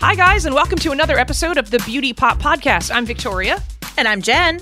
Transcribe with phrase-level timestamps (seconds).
[0.00, 2.90] Hi, guys, and welcome to another episode of the Beauty Pop Podcast.
[2.92, 3.62] I'm Victoria.
[3.98, 4.58] And I'm Jen.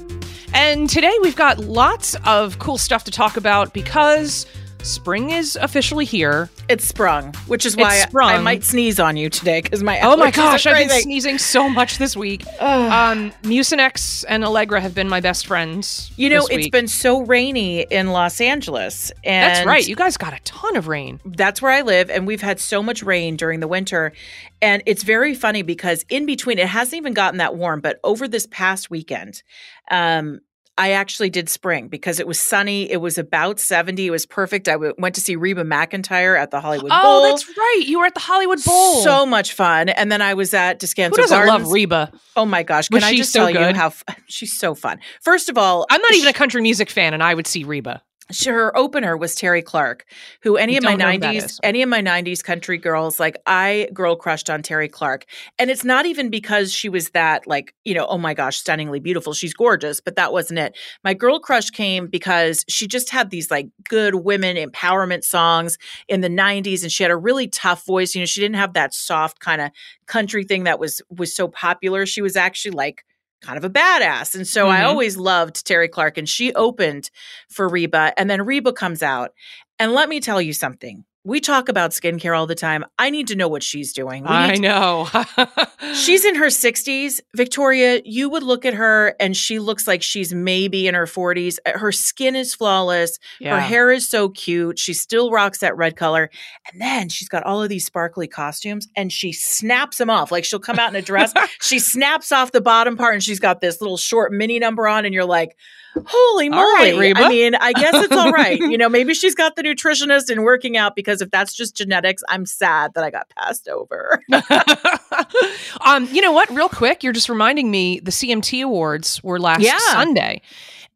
[0.53, 4.47] And today we've got lots of cool stuff to talk about because
[4.83, 6.49] spring is officially here.
[6.69, 8.31] It's sprung, which is why sprung.
[8.31, 11.69] I might sneeze on you today because my Oh my gosh, I've been sneezing so
[11.69, 12.47] much this week.
[12.61, 16.11] um, Mucinex and Allegra have been my best friends.
[16.17, 19.87] You know, it's been so rainy in Los Angeles, and That's right.
[19.87, 21.21] You guys got a ton of rain.
[21.25, 24.13] that's where I live, and we've had so much rain during the winter.
[24.61, 28.27] And it's very funny because in between, it hasn't even gotten that warm, but over
[28.27, 29.43] this past weekend,
[29.91, 30.41] um,
[30.79, 32.91] I actually did spring because it was sunny.
[32.91, 34.07] It was about 70.
[34.07, 34.69] It was perfect.
[34.69, 37.25] I w- went to see Reba McEntire at the Hollywood Oh, Bowl.
[37.25, 37.83] Oh, that's right.
[37.85, 39.03] You were at the Hollywood Bowl.
[39.03, 39.89] So much fun.
[39.89, 41.65] And then I was at Descanso Who doesn't Gardens.
[41.67, 42.13] love Reba?
[42.37, 42.89] Oh my gosh.
[42.89, 45.01] Can I just so tell you how f- she's so fun?
[45.21, 48.01] First of all, I'm not even a country music fan, and I would see Reba.
[48.45, 50.05] Her opener was Terri Clark,
[50.43, 53.19] who any of my don't know who that 90s, any of my 90s country girls,
[53.19, 55.25] like I girl crushed on Terri Clark.
[55.59, 59.01] And it's not even because she was that like, you know, oh my gosh, stunningly
[59.01, 59.33] beautiful.
[59.33, 60.77] She's gorgeous, but that wasn't it.
[61.03, 66.21] My girl crush came because she just had these like good women empowerment songs in
[66.21, 68.15] the 90s and she had a really tough voice.
[68.15, 69.71] You know, she didn't have that soft kind of
[70.07, 72.05] country thing that was was so popular.
[72.05, 73.05] She was actually like
[73.41, 74.35] kind of a badass.
[74.35, 74.87] And so I Mhm.
[74.87, 77.11] always loved Terri Clark and she opened
[77.49, 79.33] for Reba and then Reba comes out.
[79.79, 81.05] And let me tell you something.
[81.29, 82.87] We talk about skincare all the time.
[82.99, 84.27] I need to know what she's doing.
[84.27, 85.09] I to- know.
[85.95, 87.21] She's in her 60s.
[87.37, 91.59] Victoria, you would look at her and she looks like she's maybe in her 40s.
[91.67, 93.19] Uh, her skin is flawless.
[93.43, 94.79] Her hair is so cute.
[94.79, 96.31] She still rocks that red color.
[96.73, 100.33] And then she's got all of these sparkly costumes and she snaps them off.
[100.33, 103.41] Like she'll come out in a dress, she snaps off the bottom part and she's
[103.41, 105.05] got this little short mini number on.
[105.05, 105.57] And you're like,
[106.07, 106.61] holy moly.
[106.61, 107.21] All right, Reba.
[107.21, 108.59] I mean, I guess it's all right.
[108.59, 112.23] you know, maybe she's got the nutritionist and working out because if that's just genetics,
[112.29, 114.23] I'm sad that I got passed over.
[115.85, 116.51] um, you know what?
[116.51, 119.79] Real quick, you're just reminding me the CMT Awards were last Yeah.
[119.79, 120.43] Sunday,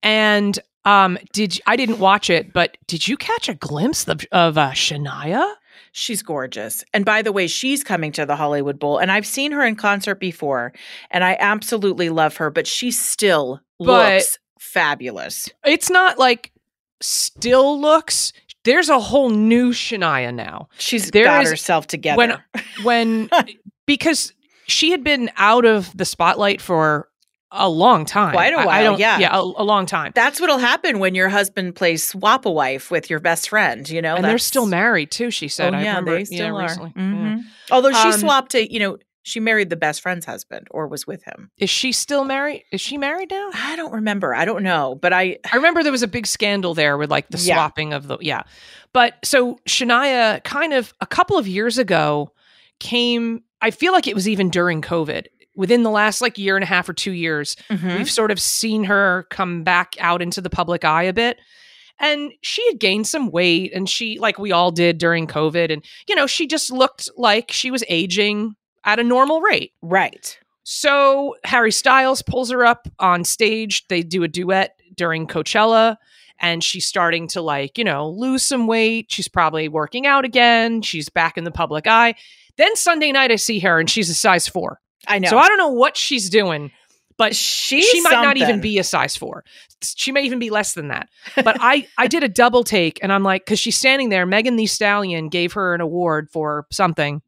[0.03, 4.59] and um, did I didn't watch it, but did you catch a glimpse of, of
[4.59, 5.55] uh, Shania?
[5.95, 6.85] She's gorgeous.
[6.95, 8.97] And by the way, she's coming to the Hollywood Bowl.
[8.97, 10.73] And I've seen her in concert before,
[11.11, 15.49] and I absolutely love her, but she still But- looks fabulous.
[15.65, 16.53] It's not like
[17.01, 18.33] still looks.
[18.65, 20.69] There's a whole new Shania now.
[20.79, 22.17] She's There got is- herself together.
[22.17, 22.39] when
[22.85, 23.31] when
[23.87, 24.33] because
[24.69, 27.09] she had been out of the spotlight for
[27.55, 29.19] a long time, Quite a I- I while, don't- yeah.
[29.19, 30.13] yeah, a, a long time.
[30.15, 34.01] That's what'll happen when your husband plays swap a wife with your best friend, you
[34.01, 34.15] know?
[34.17, 35.31] and they're still married too.
[35.31, 36.63] She said, Oh, "I yeah, remember, they still yeah, are.
[36.63, 37.39] recently." Yeah.
[37.71, 41.07] Although she Um, swapped to, you know, she married the best friend's husband or was
[41.07, 41.51] with him.
[41.59, 42.65] Is she still married?
[42.73, 43.51] Is she married now?
[43.55, 44.35] I don't remember.
[44.35, 44.97] I don't know.
[45.01, 47.55] But I, I remember there was a big scandal there with like the Yeah.
[47.55, 48.43] swapping of the yeah.
[48.93, 52.33] But so Shania kind of a couple of years ago
[52.81, 55.27] came I feel like it was even during COVID.
[55.55, 57.99] Within the last like year and a half or 2 years, Mhm.
[57.99, 61.39] we've sort of seen her come back out into the public eye a bit.
[62.01, 65.85] And she had gained some weight and she like we all did during COVID and
[66.09, 69.73] you know, she just looked like she was aging at a normal rate.
[69.83, 70.39] right.
[70.65, 73.87] So Harry Styles pulls her up on stage.
[73.89, 75.97] They do a duet during Coachella,
[76.39, 79.07] and she's starting to like, you know, lose some weight.
[79.11, 80.81] She's probably working out again.
[80.83, 82.15] She's back in the public eye.
[82.59, 84.81] Then Sunday night, I see her, and she's a size four.
[85.09, 85.31] I know.
[85.31, 86.71] So I don't know what she's doing,
[87.17, 89.45] but She's she might not even be a size four.
[89.83, 91.09] She may even be less than that.
[91.43, 94.27] But I, I did a double take, and I'm like, because she's standing there.
[94.27, 97.21] Megan Thee Stallion gave her an award for something,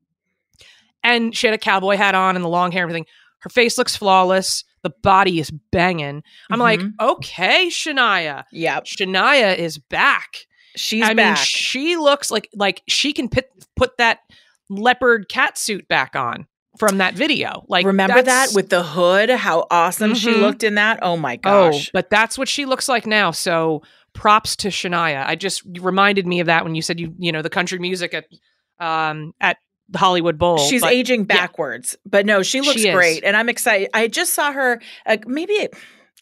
[1.05, 3.07] and she had a cowboy hat on and the long hair and everything.
[3.41, 4.65] Her face looks flawless.
[4.83, 6.23] The body is banging.
[6.51, 6.93] I'm like, Mhm.
[7.01, 8.45] okay, Shania.
[8.51, 10.47] Yeah, Shania is back.
[10.77, 11.37] She's I mean, back.
[11.39, 14.19] she looks like like she can put put that
[14.69, 16.47] leopard cat suit back on
[16.79, 17.65] from that video.
[17.69, 19.31] Like, Remember that with the hood?
[19.31, 20.41] How awesome she Mhm.
[20.41, 20.99] looked in that?
[21.03, 21.91] Oh my Oh, gosh.
[21.93, 23.31] but that's what she looks like now.
[23.31, 23.83] So
[24.15, 25.25] props to Shania.
[25.27, 28.13] I just reminded me of that when you said you you know the country music
[28.15, 28.25] at
[28.85, 29.59] um at
[29.95, 30.59] Hollywood Bowl.
[30.59, 33.91] She's but aging backwards, but no, she looks She great, and I'm excited.
[33.95, 34.81] I just saw her.
[35.07, 35.75] Uh, maybe it,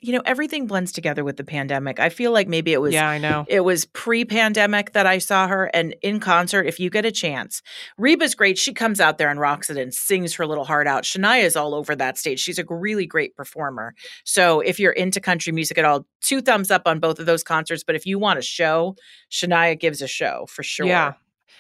[0.05, 2.01] you know, everything blends together with the pandemic.
[2.01, 2.93] I feel like maybe it was.
[2.93, 3.45] yeah, I know.
[3.49, 6.67] It was pre-pandemic that I saw her, and in concert.
[6.67, 7.63] If you get a chance,
[7.97, 8.59] Reba's great.
[8.59, 11.05] She comes out there and rocks it and sings her little heart out.
[11.05, 12.41] Shania's all over that stage.
[12.41, 13.95] She's a really great performer.
[14.25, 17.45] So if you're into country music at all, two thumbs up on both of those
[17.45, 17.85] concerts.
[17.85, 18.97] But if you want a show,
[19.31, 20.87] Shania gives a show for sure.
[20.87, 21.13] Yeah.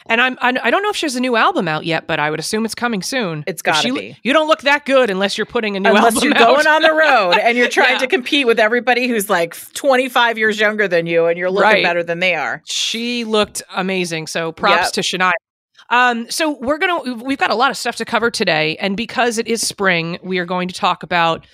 [0.07, 2.29] And I'm I don't know if she has a new album out yet, but I
[2.31, 3.45] would assume it's coming soon.
[3.47, 4.17] It's gotta she- be.
[4.25, 6.05] You don't look that good unless you're putting a new album.
[6.07, 6.39] Unless you're out.
[6.57, 7.99] going on the road and you're trying Yeah.
[7.99, 11.85] to compete with everybody who's like 25 years younger than you and you're looking Right.
[11.85, 12.63] better than they are.
[12.65, 14.27] She looked amazing.
[14.27, 14.93] So props Yep.
[14.95, 15.31] to Shania.
[15.91, 19.39] Um, so we're gonna we've got a lot of stuff to cover today, and because
[19.39, 21.47] it is spring, we are going to talk about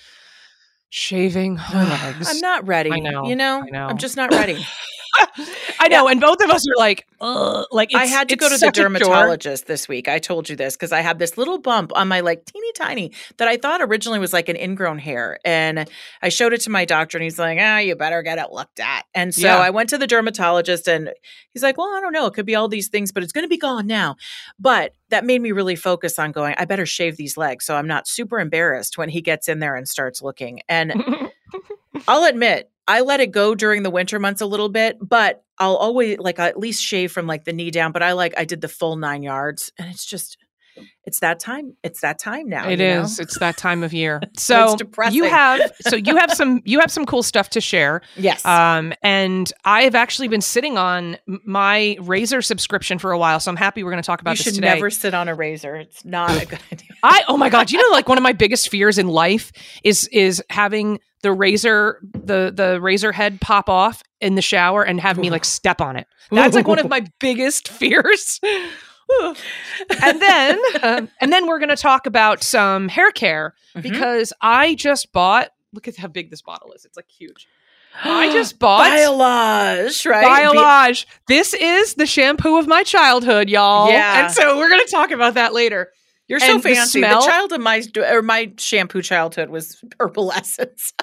[0.89, 2.27] shaving legs.
[2.27, 2.91] I'm not ready.
[2.91, 3.85] I know, You know, I know.
[3.85, 4.65] I'm just not ready.
[5.79, 8.53] I know, and both of us are like, Ugh, like I had to go to
[8.53, 8.89] the such a chore.
[8.89, 10.07] dermatologist this week.
[10.07, 13.11] I told you this because I had this little bump on my like teeny tiny
[13.37, 15.39] that I thought originally was like an ingrown hair.
[15.45, 15.89] And
[16.21, 18.79] I showed it to my doctor and he's like, ah, you better get it looked
[18.79, 19.05] at.
[19.13, 19.57] And so Yeah.
[19.57, 21.11] I went to the dermatologist and
[21.51, 22.25] he's like, well, I don't know.
[22.25, 24.15] It could be all these things, but it's going to be gone now.
[24.59, 27.65] But that made me really focus on going, I better shave these legs.
[27.65, 30.61] So I'm not super embarrassed when he gets in there and starts looking.
[30.69, 30.93] And
[32.07, 35.75] I'll admit, I let it go during the winter months a little bit, but I'll
[35.75, 37.91] always like I at least shave from like the knee down.
[37.91, 40.37] But I like I did the full nine yards, and it's just
[41.05, 41.75] it's that time.
[41.83, 42.67] It's that time now.
[42.67, 43.01] It you know?
[43.01, 44.21] It's that time of year.
[44.37, 44.77] So
[45.11, 48.01] you have so you have some you have some cool stuff to share.
[48.15, 48.45] Yes.
[48.45, 53.51] Um, and I have actually been sitting on my Razor subscription for a while, so
[53.51, 54.75] I'm happy we're going to talk about you should today.
[54.75, 55.75] never sit on a razor.
[55.75, 56.89] It's not a good idea.
[57.03, 59.51] I oh my god, you know like one of my biggest fears in life
[59.83, 64.99] is is having the razor the the razor head pop off in the shower and
[65.01, 66.07] have me like step on it.
[66.31, 68.39] That's like one of my biggest fears.
[70.03, 73.81] And then um, and then we're going to talk about some hair care Mhm.
[73.83, 76.85] because I just bought look at how big this bottle is.
[76.85, 77.47] It's like huge.
[78.03, 80.23] I just bought Biolage, right?
[80.51, 81.05] Be- Biolage.
[81.27, 83.89] This is the shampoo of my childhood, y'all.
[83.89, 84.25] Yeah.
[84.25, 85.89] And so we're going to talk about that later.
[86.27, 87.01] You're so and fancy.
[87.01, 90.93] The, smell- child of my or my shampoo childhood was Herbal Essence.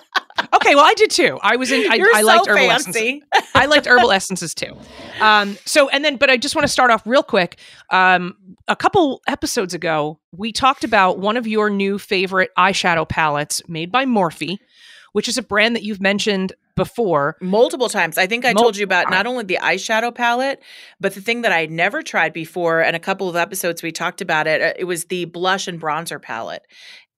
[0.55, 1.39] Okay, well, I did too.
[1.43, 1.91] I was in.
[1.91, 3.23] I, You're I so liked herbal essences.
[3.55, 4.77] I liked herbal essences too.
[5.21, 7.59] Um, so and then, but I just want to start off real quick.
[7.91, 8.37] Um,
[8.69, 13.91] a couple episodes ago, we talked about one of your new favorite eyeshadow palettes made
[13.91, 14.59] by Morphe,
[15.13, 17.37] which is a brand that you've mentioned before.
[17.41, 18.19] multiple times.
[18.19, 20.63] I think I told you about not only the eyeshadow palette,
[21.01, 22.83] but the thing that I had never tried before.
[22.83, 24.61] And a couple of episodes we talked about it.
[24.61, 26.67] uh, It was the blush and bronzer palette.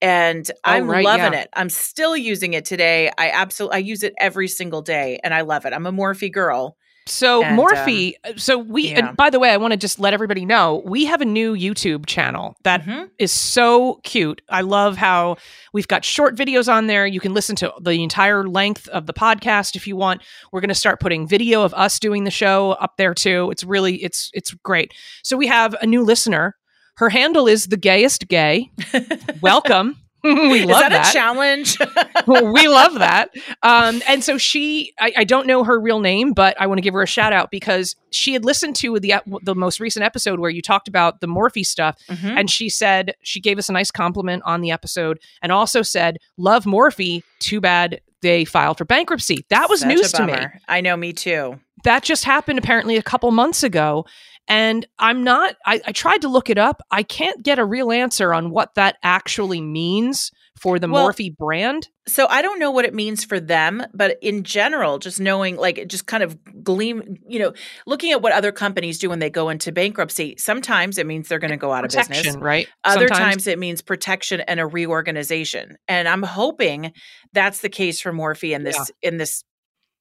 [0.00, 1.40] And I'm Oh, right, loving yeah.
[1.40, 1.48] it.
[1.54, 3.10] I'm still using it today.
[3.18, 5.72] I absolutely I use it every single day and I love it.
[5.72, 6.76] I'm a Morphe girl.
[7.06, 8.12] So And, um, Morphe.
[8.36, 8.88] so we.
[8.90, 8.98] yeah.
[9.08, 11.54] And by the way, I want to just let everybody know we have a new
[11.56, 13.08] YouTube channel that Mhm.
[13.18, 14.42] is so cute.
[14.50, 15.38] I love how
[15.72, 17.06] we've got short videos on there.
[17.06, 20.20] You can listen to the entire length of the podcast if you want.
[20.52, 23.50] We're going to start putting video of us doing the show up there too.
[23.52, 24.92] It's really it's it's great.
[25.22, 26.56] So we have a new listener.
[26.98, 28.70] Her handle is the gayest gay.
[29.40, 29.96] Welcome.
[30.24, 31.10] we love that, that.
[31.10, 31.78] a challenge?
[32.26, 33.30] we love that.
[33.62, 36.82] Um, and so she, I, I don't know her real name, but I want to
[36.82, 40.40] give her a shout out because she had listened to the the most recent episode
[40.40, 42.36] where you talked about the Morphe stuff, Mhm.
[42.36, 46.18] and she said she gave us a nice compliment on the episode, and also said,
[46.36, 47.22] "Love Morphe.
[47.38, 50.34] Too bad they filed for bankruptcy." That was Such news to me.
[50.66, 51.60] I know, me too.
[51.84, 54.04] That just happened apparently a couple months ago.
[54.48, 56.80] And I'm not, I, I tried to look it up.
[56.90, 61.36] I can't get a real answer on what that actually means for the Well, Morphe
[61.36, 61.88] brand.
[62.08, 65.86] So I don't know what it means for them, but in general, just knowing, like,
[65.86, 67.52] just kind of gleam, you know,
[67.86, 70.34] looking at what other companies do when they go into bankruptcy.
[70.38, 72.36] Sometimes it means they're going to go out of business.
[72.36, 72.66] Right?
[72.82, 75.76] Other Sometimes- times it means protection and a reorganization.
[75.86, 76.92] And I'm hoping
[77.32, 79.44] that's the case for Morphe in this in this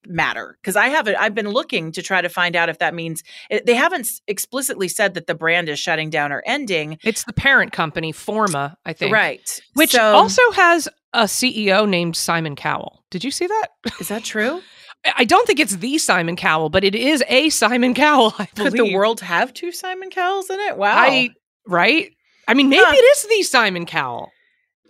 [0.08, 3.24] matter because I haven't I've been looking to try to find out if that means
[3.50, 6.98] it, they haven't explicitly said that the brand is shutting down or ending.
[7.04, 9.14] It's the parent company, Forma, I think.
[9.14, 9.60] Right.
[9.74, 13.04] Which So- also has a CEO named Simon Cowell.
[13.12, 13.68] Did you see that?
[14.00, 14.62] is that true?
[15.06, 18.46] I- I don't think it's the Simon Cowell, but it is a Simon Cowell, I
[18.48, 18.92] Could believe.
[18.92, 20.78] the world have two Simon Cowells in it?
[20.78, 20.96] Wow.
[20.98, 21.30] I
[21.68, 22.12] right?
[22.48, 22.94] I mean, maybe Huh.
[22.96, 24.32] it is the Simon Cowell.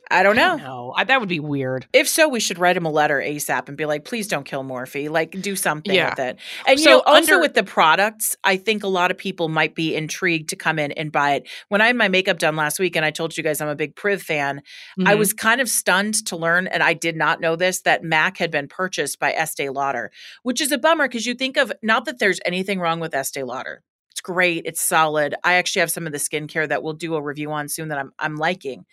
[0.10, 0.58] I don't I know.
[0.58, 0.94] don't know.
[0.96, 1.86] I, that would be weird.
[1.94, 4.64] If so, we should write him a letter ASAP and be like, please don't kill
[4.64, 5.10] Morphe.
[5.10, 6.10] Like, do something Yeah.
[6.12, 6.40] with it.
[6.66, 9.50] And you So know, also under- with the products, I think a lot of people
[9.50, 11.48] might be intrigued to come in and buy it.
[11.70, 13.76] When I had my makeup done last week, and I told you guys I'm a
[13.76, 14.62] big Priv fan,
[15.06, 15.18] I Mhm.
[15.20, 18.50] was kind of stunned to learn, and I did not know this, that MAC had
[18.52, 20.12] been purchased by Estee Lauder,
[20.44, 23.44] which is a bummer because you think of not that there's anything wrong with Estee
[23.44, 23.84] Lauder.
[24.12, 24.64] It's great.
[24.66, 25.36] It's solid.
[25.44, 28.00] I actually have some of the skincare that we'll do a review on soon that
[28.00, 28.86] I'm I'm liking.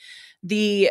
[0.43, 0.91] The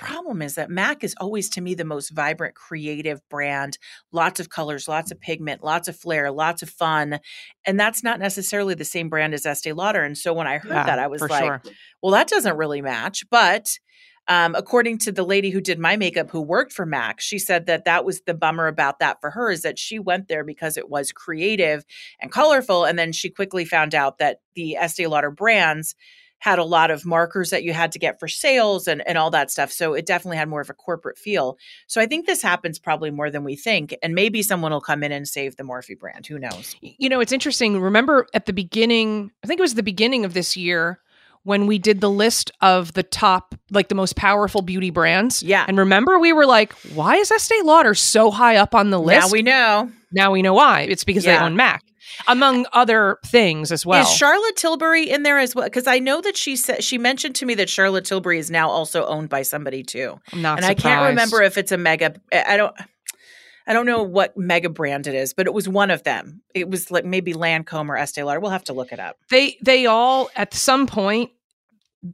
[0.00, 3.78] problem is that MAC is always to me the most vibrant, creative brand.
[4.10, 7.20] Lots of colors, lots of pigment, lots of flair, lots of fun.
[7.66, 10.02] And that's not necessarily the same brand as Estee Lauder.
[10.02, 11.62] And so when I heard Yeah, that, I was like, sure.
[12.02, 13.24] well, that doesn't really match.
[13.30, 13.78] But
[14.28, 17.66] um, according to the lady who did my makeup who worked for MAC, she said
[17.66, 20.76] that that was the bummer about that for her is that she went there because
[20.76, 21.84] it was creative
[22.20, 22.84] and colorful.
[22.84, 25.94] And then she quickly found out that the Estee Lauder brands
[26.40, 29.30] had a lot of markers that you had to get for sales and, and all
[29.30, 29.70] that stuff.
[29.70, 31.56] So it definitely had more of a corporate feel.
[31.86, 33.94] So I think this happens probably more than we think.
[34.02, 36.26] And maybe someone will come in and save the Morphe brand.
[36.26, 36.74] Who knows?
[36.80, 37.80] You know, it's interesting.
[37.80, 40.98] Remember at the beginning, I think it was the beginning of this year
[41.42, 45.42] when we did the list of the top, like the most powerful beauty brands.
[45.42, 45.64] Yeah.
[45.66, 49.26] And remember, we were like, why is Estee Lauder so high up on the list?
[49.28, 49.90] Now we know.
[50.12, 50.82] Now we know why.
[50.82, 51.38] It's because Yeah.
[51.38, 51.82] they own MAC,
[52.26, 54.02] among other things as well.
[54.02, 55.64] is Charlotte Tilbury in there as well?
[55.66, 58.68] Because I know that she said she mentioned to me that Charlotte Tilbury is now
[58.68, 60.20] also owned by somebody too.
[60.32, 62.14] I'm not and I can't remember if it's a mega.
[62.32, 62.74] I don't.
[63.66, 66.42] I don't know what mega brand it is, but it was one of them.
[66.54, 68.40] It was like maybe Lancome or Estee Lauder.
[68.40, 69.16] We'll have to look it up.
[69.30, 71.30] They they all at some point,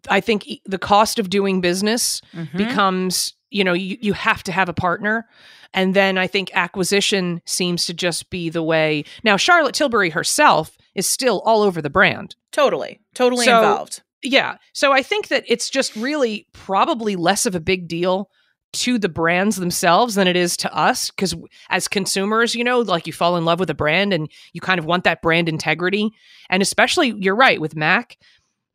[0.08, 2.56] I think the cost of doing business Mhm.
[2.56, 5.26] becomes you know you, you have to have a partner.
[5.74, 9.04] And then i think acquisition seems to just be the way.
[9.24, 12.34] Now charlotte tilbury herself is still all over the brand.
[12.52, 14.02] Totally, totally So- involved.
[14.22, 14.56] yeah.
[14.72, 18.30] So i think that it's just really probably less of a big deal
[18.72, 21.34] to the brands themselves than it is to us because
[21.70, 24.78] as consumers you know like you fall in love with a brand and you kind
[24.80, 26.10] of want that brand integrity.
[26.50, 28.16] And especially you're right with mac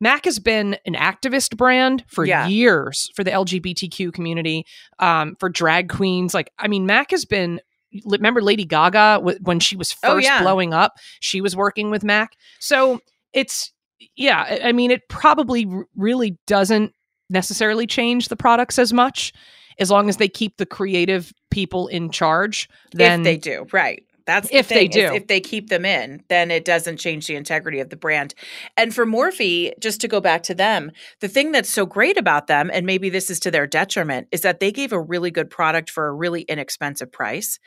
[0.02, 2.46] mac has been an activist brand for Yeah.
[2.48, 4.66] years for the lgbtq community
[4.98, 7.60] um, for drag queens like i mean mac has been
[8.04, 10.42] remember lady gaga when she was first Oh, yeah.
[10.42, 13.00] blowing up she was working with mac so
[13.32, 13.72] it's
[14.16, 15.66] yeah I- i mean it probably
[15.96, 16.92] really doesn't
[17.30, 19.32] necessarily change the products as much
[19.78, 24.02] as long as they keep the creative people in charge then if they do, right.
[24.26, 25.14] That's the If they thing, is do.
[25.14, 28.34] If they keep them in, then it doesn't change the integrity of the brand.
[28.76, 32.46] And for Morphe, just to go back to them, the thing that's so great about
[32.46, 35.50] them, and maybe this is to their detriment, is that they gave a really good
[35.50, 37.58] product for a really inexpensive price.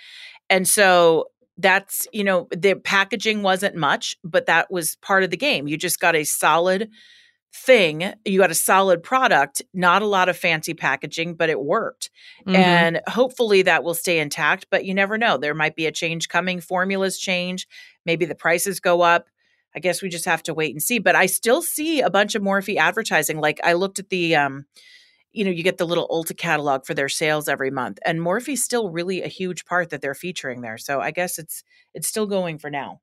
[0.49, 1.25] And so
[1.57, 5.67] that's, you know, the packaging wasn't much, but that was part of the game.
[5.67, 6.89] You just got a solid
[7.55, 12.09] thing, you got a solid product, not a lot of fancy packaging, but it worked.
[12.45, 12.55] Mhm.
[12.55, 15.37] and hopefully that will stay intact but you never know.
[15.37, 17.67] There might be a change coming formulas change
[18.05, 19.27] maybe the prices go up.
[19.75, 22.35] I guess we just have to wait and see but i still see a bunch
[22.35, 23.39] of morphe advertising.
[23.39, 24.65] Like i looked at the um
[25.31, 28.63] you know you get the little ulta catalog for their sales every month and morphe's
[28.63, 30.77] still really a huge part that they're featuring there.
[30.77, 33.01] So i guess it's it's still going for now.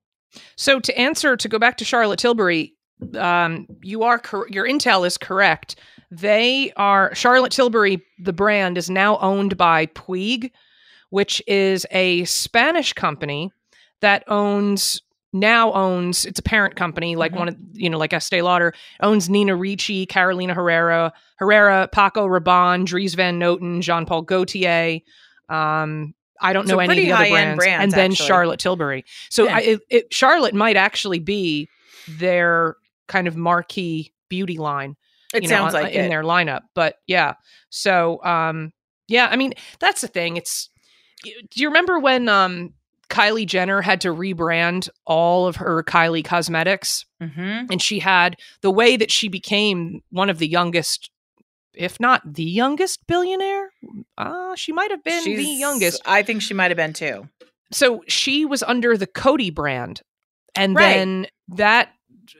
[0.55, 2.73] So to answer, to go back to Charlotte Tilbury,
[3.17, 5.75] um, you are cor- your intel is correct.
[6.11, 8.01] They are Charlotte Tilbury.
[8.19, 10.51] The brand is now owned by Puig,
[11.09, 13.51] which is a Spanish company
[14.01, 15.01] that owns
[15.35, 17.39] now owns it's a parent company like Mhm.
[17.39, 22.85] one of you know like Estee Lauder owns Nina Ricci, Carolina Herrera, Herrera, Paco Rabanne,
[22.85, 24.99] Dries Van Noten, Jean Paul Gaultier.
[25.49, 28.27] Um, I don't So know any of the other brands, brands, and then actually.
[28.27, 29.05] Charlotte Tilbury.
[29.29, 29.55] So Yeah.
[29.55, 31.67] I, it, it, Charlotte might actually be
[32.07, 32.75] their
[33.13, 34.95] kind of marquee beauty line.
[35.33, 36.61] it you know, sounds on- like in it their lineup.
[36.73, 37.33] But yeah,
[37.69, 38.71] so um,
[39.07, 40.37] yeah, I mean that's the thing.
[40.37, 40.69] It's
[41.23, 42.73] do you remember when um
[43.09, 47.67] Kylie Jenner had to rebrand all of her Kylie cosmetics, Mhm.
[47.71, 51.09] and she had the way that she became one of the youngest.
[51.75, 53.69] If not the youngest billionaire,
[54.17, 56.01] uh, she might have been the youngest.
[56.05, 57.27] i think she might have been too
[57.71, 60.01] So she was under the Coty brand.
[60.55, 60.93] And Right.
[60.93, 61.89] then that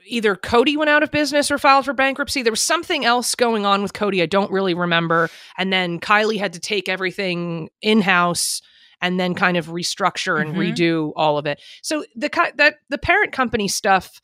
[0.06, 2.42] either Coty went out of business or filed for bankruptcy.
[2.42, 4.22] There was something else going on with Coty.
[4.22, 5.30] I don't really remember.
[5.58, 8.62] And then Kylie had to take everything in house
[9.00, 10.74] and then kind of restructure and Mhm.
[10.74, 11.60] redo all of it.
[11.82, 14.20] So the that the parent company stuff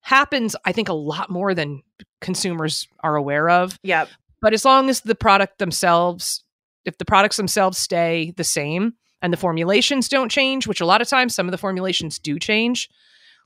[0.00, 1.82] happens, I think, a lot more than
[2.20, 3.78] consumers are aware of.
[3.82, 4.08] yep
[4.40, 6.42] But as long as the product themselves,
[6.84, 11.00] if the products themselves stay the same and the formulations don't change, which a lot
[11.00, 12.88] of times some of the formulations do change,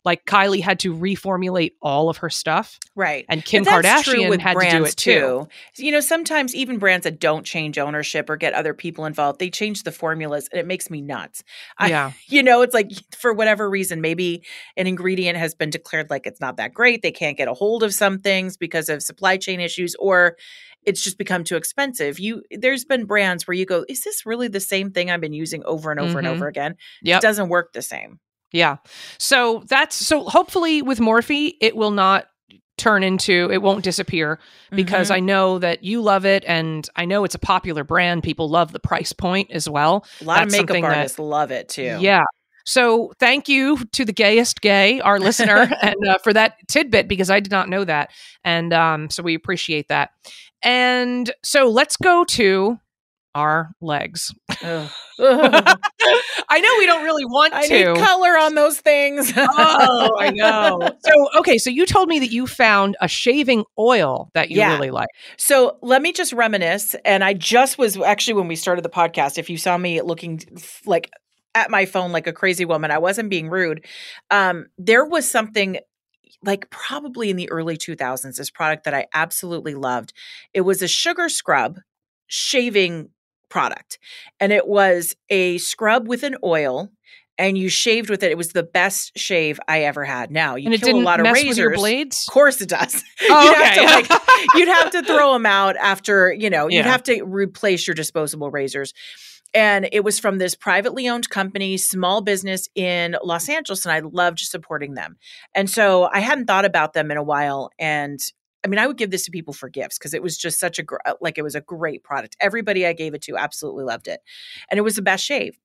[0.09, 4.15] like Kylie had to reformulate all of her stuff, right and Kim But that's true
[4.15, 5.49] Kardashian with had to do it too.
[5.77, 9.51] You know, sometimes even brands that don't change ownership or get other people involved, they
[9.51, 11.45] change the formulas and it makes me nuts.
[11.77, 14.43] I- yeah, You know, it's like for whatever reason, maybe
[14.77, 17.03] an ingredient has been declared like it's not that great.
[17.03, 20.37] They can't get a hold of some things because of supply chain issues or
[20.85, 22.19] it's just become too expensive.
[22.19, 25.35] You there's been brands where you go, is this really the same thing I've been
[25.35, 26.31] using over and over and Mhm.
[26.33, 26.77] over again?
[27.03, 27.19] Yep.
[27.19, 28.21] It doesn't work the same.
[28.53, 28.77] Yeah.
[29.19, 32.27] So that's so hopefully with Morphe, it will not
[32.77, 34.39] turn into it won't disappear
[34.71, 35.15] because Mhm.
[35.15, 38.23] I know that you love it and I know it's a popular brand.
[38.23, 40.05] People love the price point as well.
[40.21, 41.99] a lot that's of makeup something that- artists love it too.
[42.01, 42.23] Yeah.
[42.67, 47.31] So thank you to the gayest gay, our listener, and uh, for that tidbit because
[47.31, 48.11] I did not know that,
[48.45, 50.11] and um, so we appreciate that.
[50.63, 52.79] And so let's go to
[53.35, 54.33] our legs.
[55.21, 57.95] I know we don't really want I to.
[57.97, 59.33] color on those things.
[59.37, 60.93] oh, I know.
[61.01, 64.73] So, okay, so you told me that you found a shaving oil that you Yeah.
[64.73, 65.09] really like.
[65.37, 66.95] So let me just reminisce.
[67.05, 70.41] And I just was actually when we started the podcast, if you saw me looking
[70.87, 71.11] like
[71.55, 73.85] at my phone like a crazy woman, I wasn't being rude.
[74.31, 75.79] Um, there was something
[76.45, 80.13] like probably in the early 2000s, this product that I absolutely loved.
[80.55, 81.79] It was a sugar scrub
[82.29, 83.09] shaving
[83.49, 83.99] product,
[84.41, 86.91] and it was a scrub with an oil.
[87.41, 88.33] And you shaved with it.
[88.33, 90.33] It was the best shave I ever had.
[90.33, 91.77] Now you and it kill didn't a lot of razors.
[91.79, 92.25] blades.
[92.27, 93.05] Of course it does.
[93.31, 93.95] Oh, you'd have to okay.
[93.95, 96.91] like you'd have to throw them out after, you know, you'd Yeah.
[96.91, 98.93] have to replace your disposable razors.
[99.55, 104.01] And it was from this privately owned company, small business in Los Angeles, and I
[104.01, 105.17] loved supporting them.
[105.55, 107.71] And so I hadn't thought about them in a while.
[107.79, 108.19] And
[108.65, 110.79] I mean, I would give this to people for gifts because it was just such
[110.79, 112.37] a gr- uh, like it was a great product.
[112.41, 114.21] Everybody I gave it to absolutely loved it,
[114.71, 115.59] and it was the best shave.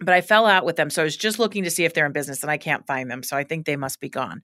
[0.00, 2.06] But I fell out with them, so I was just looking to see if they're
[2.06, 3.22] in business, and I can't find them.
[3.22, 4.42] So I think they must be gone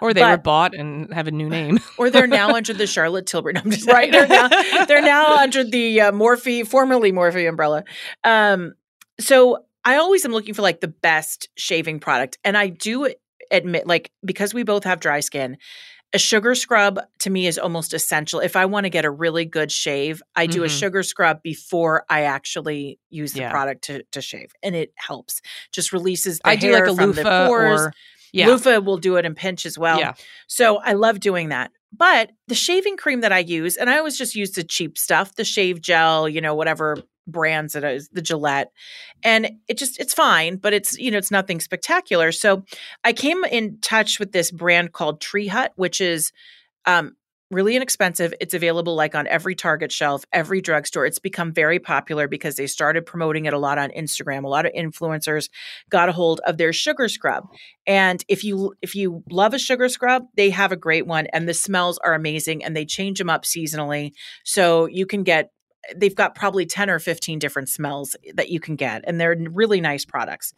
[0.00, 1.80] Or they were bought and have a new name.
[1.98, 3.54] or they're now under the Charlotte Tilbury.
[3.54, 4.12] No, I'm just Right.
[4.12, 4.48] They're now,
[4.86, 7.84] they're now under the uh, Morphe, formerly Morphe umbrella.
[8.24, 8.74] Um,
[9.18, 13.12] so I always am looking for like the best shaving product, and I do
[13.50, 15.56] admit, like because we both have dry skin.
[16.12, 18.40] A sugar scrub to me is almost essential.
[18.40, 20.78] If I want to get a really good shave, I do a Mhm.
[20.78, 23.50] sugar scrub before I actually use the Yeah.
[23.52, 25.40] product to, to shave, and it helps.
[25.72, 27.80] Just releases the I do like a loofah pores.
[27.80, 27.92] or
[28.32, 28.48] yeah.
[28.48, 30.00] Loofah will do it in pinch as well.
[30.00, 30.14] Yeah.
[30.48, 31.70] So I love doing that.
[31.92, 35.34] But the shaving cream that I use, and I always just use the cheap stuff,
[35.36, 36.98] the shave gel, you know, whatever
[37.30, 38.72] brands that is the Gillette.
[39.22, 42.32] And it just, it's fine, but it's, you know, it's nothing spectacular.
[42.32, 42.64] So
[43.04, 46.32] I came in touch with this brand called Tree Hut, which is
[46.86, 47.16] um,
[47.50, 48.32] really inexpensive.
[48.40, 51.04] It's available like on every Target shelf, every drugstore.
[51.04, 54.44] It's become very popular because they started promoting it a lot on Instagram.
[54.44, 55.48] A lot of influencers
[55.90, 57.48] got a hold of their sugar scrub.
[57.86, 61.48] And if you if you love a sugar scrub, they have a great one and
[61.48, 64.12] the smells are amazing and they change them up seasonally.
[64.44, 65.50] So you can get
[65.96, 69.80] they've got probably 10 or 15 different smells that you can get and they're really
[69.80, 70.52] nice products.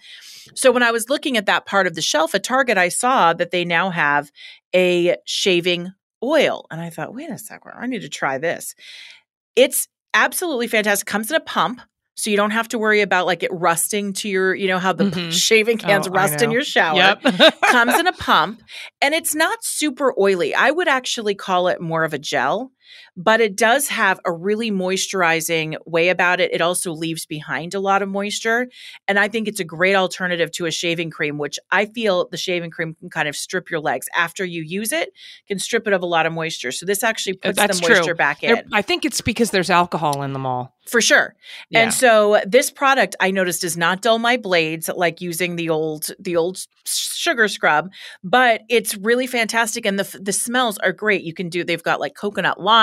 [0.54, 3.32] So when I was looking at that part of the shelf at Target, I saw
[3.32, 4.30] that they now have
[4.74, 8.74] a shaving oil and I thought, "Wait a second, I need to try this."
[9.56, 11.06] It's absolutely fantastic.
[11.06, 11.80] Comes in a pump.
[12.14, 14.92] So you don't have to worry about like it rusting to your, you know, how
[14.92, 15.32] the Mhm.
[15.32, 17.22] shaving cans Oh, rust in your shower Yep.
[17.70, 18.62] comes in a pump
[19.00, 20.54] and it's not super oily.
[20.54, 22.70] I would actually call it more of a gel,
[23.16, 26.52] but it does have a really moisturizing way about it.
[26.52, 28.68] It also leaves behind a lot of moisture.
[29.08, 32.36] And I think it's a great alternative to a shaving cream, which I feel the
[32.36, 35.12] shaving cream can kind of strip your legs after you use it,
[35.46, 36.72] can strip it of a lot of moisture.
[36.72, 37.96] So this actually puts That's the true.
[37.96, 40.74] moisture back in I think it's because there's alcohol in them all.
[40.88, 41.34] for sure.
[41.70, 41.80] Yeah.
[41.80, 46.10] And so this product I noticed does not dull my blades like using the old
[46.18, 47.90] the old sugar scrub,
[48.24, 51.22] but it's really fantastic and the the smells are great.
[51.22, 52.81] You can do they've got like coconut lime,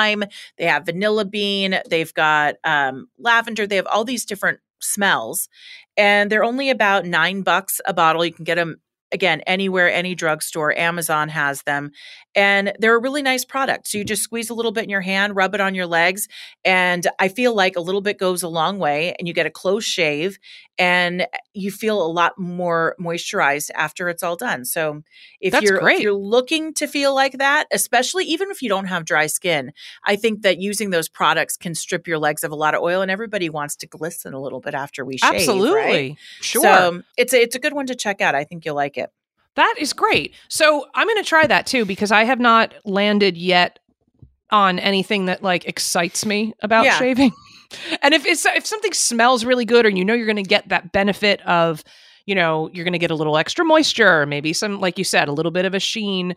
[0.57, 5.49] they have vanilla bean, they've got um, lavender, they have all these different smells
[5.97, 8.25] and they're only about 9 bucks a bottle.
[8.25, 8.77] You can get them
[9.12, 11.91] again anywhere any drugstore amazon has them
[12.35, 15.01] and they're a really nice product so you just squeeze a little bit in your
[15.01, 16.27] hand rub it on your legs
[16.65, 19.51] and I feel like a little bit goes a long way and you get a
[19.51, 20.39] close shave
[20.79, 24.63] and you feel a lot more moisturized after it's all done.
[24.63, 25.03] So
[25.41, 28.85] if That's you're if you're looking to feel like that, especially even if you don't
[28.85, 29.73] have dry skin,
[30.05, 33.01] I think that using those products can strip your legs of a lot of oil
[33.01, 35.33] and everybody wants to glisten a little bit after we shave.
[35.33, 35.75] Absolutely.
[35.75, 36.17] right?
[36.39, 36.63] Sure.
[36.63, 38.33] So it's a, it's a good one to check out.
[38.33, 39.11] I think you'll like it.
[39.55, 40.33] That is great.
[40.47, 43.79] So I'm going to try that too because I have not landed yet
[44.51, 46.97] on anything that like excites me about Yeah.
[46.97, 47.31] shaving.
[48.01, 50.69] And if it's if something smells really good or you know you're going to get
[50.69, 51.83] that benefit of,
[52.25, 55.03] you know, you're going to get a little extra moisture, or maybe some like you
[55.03, 56.35] said, a little bit of a sheen.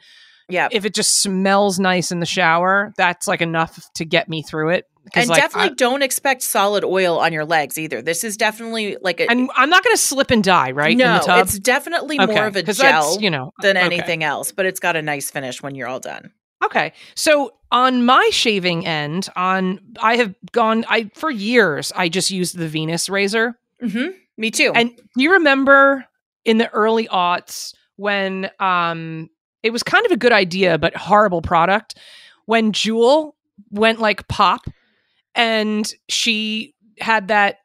[0.51, 0.69] Yeah.
[0.71, 4.71] If it just smells nice in the shower, that's like enough to get me through
[4.71, 4.85] it.
[5.13, 8.01] 'Cause, And like, definitely I, don't expect solid oil on your legs either.
[8.03, 10.93] This is definitely like a and I'm not going to slip and die, right?
[10.93, 11.47] in no, the tub?
[11.47, 13.85] it's definitely Okay, more of a gel you know, than okay.
[13.85, 16.31] anything else, but it's got a nice finish when you're all done.
[16.65, 16.93] Okay.
[17.17, 22.57] So on my shaving end, on I have gone I for years I just used
[22.57, 23.59] the Venus razor.
[23.81, 24.71] hmm Me too.
[24.75, 26.05] And you remember
[26.45, 29.29] in the early aughts when um
[29.65, 31.97] it was kind of a good idea but horrible product
[32.47, 33.35] when Jewel
[33.71, 34.67] went like pop
[35.35, 37.57] and she had that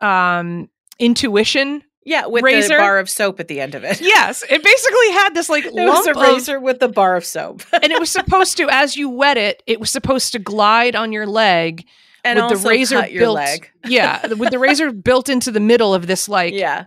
[0.00, 1.82] um intuition.
[2.04, 2.74] yeah, with razor?
[2.74, 4.00] the bar of soap at the end of it.
[4.18, 7.24] Yes, it basically had this like It lump a of razor with the bar of
[7.24, 7.62] soap.
[7.72, 11.12] and it was supposed to as you wet it it was supposed to glide on
[11.12, 11.86] your leg
[12.24, 13.70] and with also the razor built leg.
[13.86, 16.86] yeah with the razor built into the middle of this like yeah.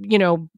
[0.00, 0.48] you know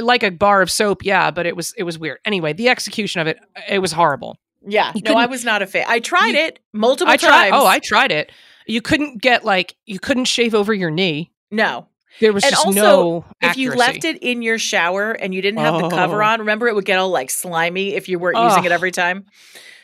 [0.00, 3.20] like a bar of soap yeah but it was it was weird anyway the execution
[3.20, 3.38] of it
[3.68, 4.92] it was horrible Yeah.
[4.94, 5.84] You No, I was not a fan.
[5.88, 7.62] I tried you- it multiple i tried times.
[7.62, 8.30] oh i tried it
[8.66, 11.86] you couldn't get like you couldn't shave over your knee no.
[12.20, 15.40] there was And just also, no If you left it in your shower and you
[15.42, 16.26] didn't have the cover Oh.
[16.26, 19.26] on, remember it would get all like slimy if you weren't using it every time.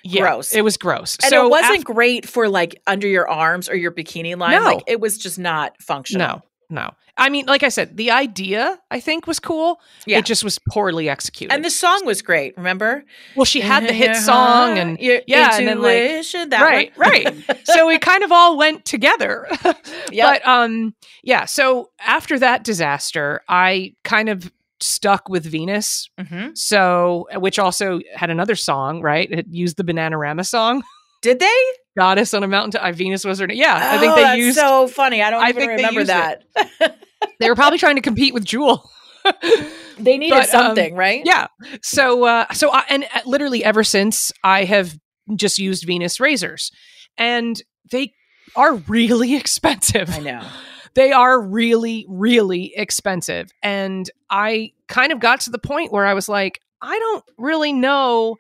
[0.02, 0.54] yeah, gross.
[0.54, 3.92] it was gross And so it wasn't great for like under your arms or your
[3.92, 4.52] bikini line.
[4.52, 4.64] No.
[4.64, 6.26] Like it was just not functional.
[6.26, 10.18] no no i mean like i said the idea i think was cool Yeah.
[10.18, 13.04] it just was poorly executed And the song was great, remember?
[13.36, 17.08] well she had the hit song and Your yeah, and then, like- that right one.
[17.10, 19.46] right so we kind of all went together
[20.12, 20.42] Yep.
[20.42, 24.50] but um yeah so after that disaster i kind of
[24.82, 26.56] stuck with venus Mhm.
[26.56, 30.82] so which also had another song right it used the bananarama song
[31.22, 31.62] Did they?
[31.98, 34.22] goddess on a mountain to, uh, venus was her name yeah i think Oh, they
[34.22, 35.22] that's used so funny.
[35.22, 36.44] I don't I even think remember that.
[37.40, 38.88] they were probably trying to compete with jewel
[39.98, 41.22] they needed But, um, something, right?
[41.26, 41.48] yeah
[41.82, 44.96] so uh so I, and uh, literally ever since i have
[45.34, 46.70] just used venus razors
[47.18, 48.12] and they
[48.56, 50.46] are really expensive I know.
[50.94, 56.14] they are really really expensive and i kind of got to the point where i
[56.14, 58.36] was like i don't really know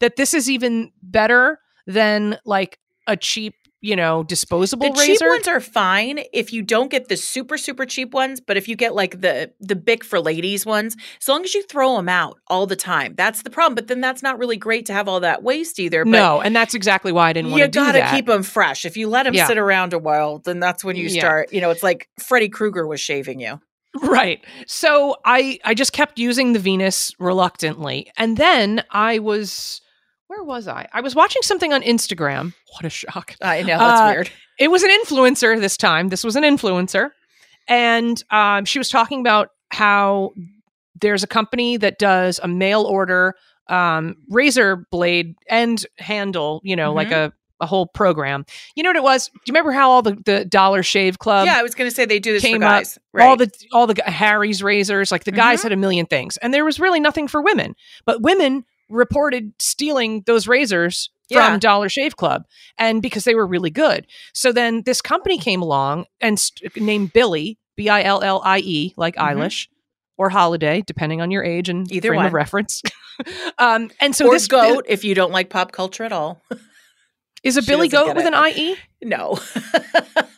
[0.00, 5.48] that this is even better than like a cheap you know disposable The cheap ones
[5.48, 8.94] are fine if you don't get the super super cheap ones, but if you get
[8.94, 12.66] like the the Bic for ladies ones, as long as you throw them out all
[12.68, 13.74] the time, that's the problem.
[13.74, 16.04] But then that's not really great to have all that waste either.
[16.04, 18.26] But no and that's exactly why i didn't want you to do gotta that keep
[18.26, 18.84] them fresh.
[18.84, 19.48] If you let them Yeah.
[19.48, 21.18] sit around a while, then that's when you Yeah.
[21.20, 21.52] start.
[21.52, 23.60] You know, it's like Freddy Krueger was shaving you.
[24.00, 24.40] Right.
[24.68, 28.12] So I I just kept using the Venus reluctantly.
[28.16, 29.80] And then I was
[30.32, 30.88] where was I?
[30.92, 32.54] I was watching something on Instagram.
[32.72, 33.34] What a shock.
[33.42, 34.30] I know that's Uh, weird.
[34.58, 36.08] It was an influencer this time.
[36.08, 37.10] This was an influencer.
[37.68, 40.32] And um, she was talking about how
[41.00, 43.34] there's a company that does a mail order
[43.68, 47.32] um, razor blade and handle, you know, like Mm-hmm.
[47.60, 48.44] a, a whole program.
[48.74, 49.28] You know what it was?
[49.28, 51.94] Do you remember how all the, the Dollar Shave Club yeah, I was going to
[51.94, 52.98] say they do this for came up, guys.
[53.12, 53.24] Right.
[53.24, 55.62] all the all the Harry's razors, like the guys Mhm.
[55.64, 57.76] had a million things, and there was really nothing for women.
[58.04, 61.48] But women reported stealing those razors Yeah.
[61.50, 62.44] from Dollar Shave Club,
[62.78, 64.06] and because they were really good.
[64.34, 68.58] So then this company came along and st- named Billie B I L L I
[68.58, 69.34] E, like Mhm.
[69.36, 69.68] Eilish.
[70.18, 72.26] Or holiday, depending on your age and Either frame one.
[72.26, 72.82] of reference.
[73.58, 76.42] um, and so or this goat if you don't like pop culture at all.
[77.42, 78.32] is a She Billy goat with it.
[78.32, 78.76] an IE.
[79.02, 79.38] no.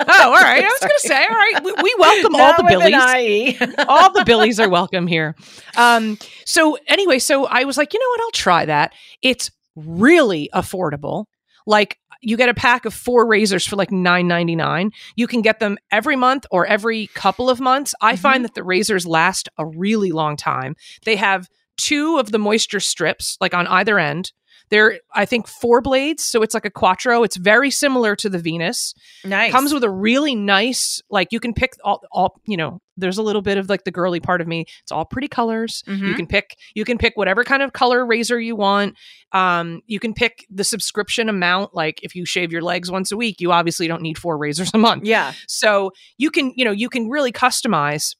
[0.06, 0.64] Oh, all right.
[0.64, 1.64] I was going to say, all right.
[1.64, 3.74] We, we welcome all the Billies.
[3.88, 5.34] All the billies are welcome here
[5.76, 10.48] um so anyway so i was like you know what i'll try that it's really
[10.54, 11.26] affordable
[11.66, 15.76] like you get a pack of four razors for like 9.99 you can get them
[15.90, 18.18] every month or every couple of months i Mhm.
[18.18, 22.80] find that the razors last a really long time they have two of the moisture
[22.80, 24.32] strips like on either end
[24.74, 28.38] they're i think four blades so it's like a quattro it's very similar to the
[28.38, 28.92] venus
[29.24, 29.52] nice.
[29.52, 33.22] comes with a really nice like you can pick all, all you know there's a
[33.22, 36.16] little bit of like the girly part of me it's all pretty colors you Mhm.
[36.16, 38.96] can pick you can pick whatever kind of color razor you want
[39.32, 43.16] um you can pick the subscription amount like if you shave your legs once a
[43.16, 45.32] week you obviously don't need four razors a month Yeah.
[45.48, 48.14] so you can you know you can really customize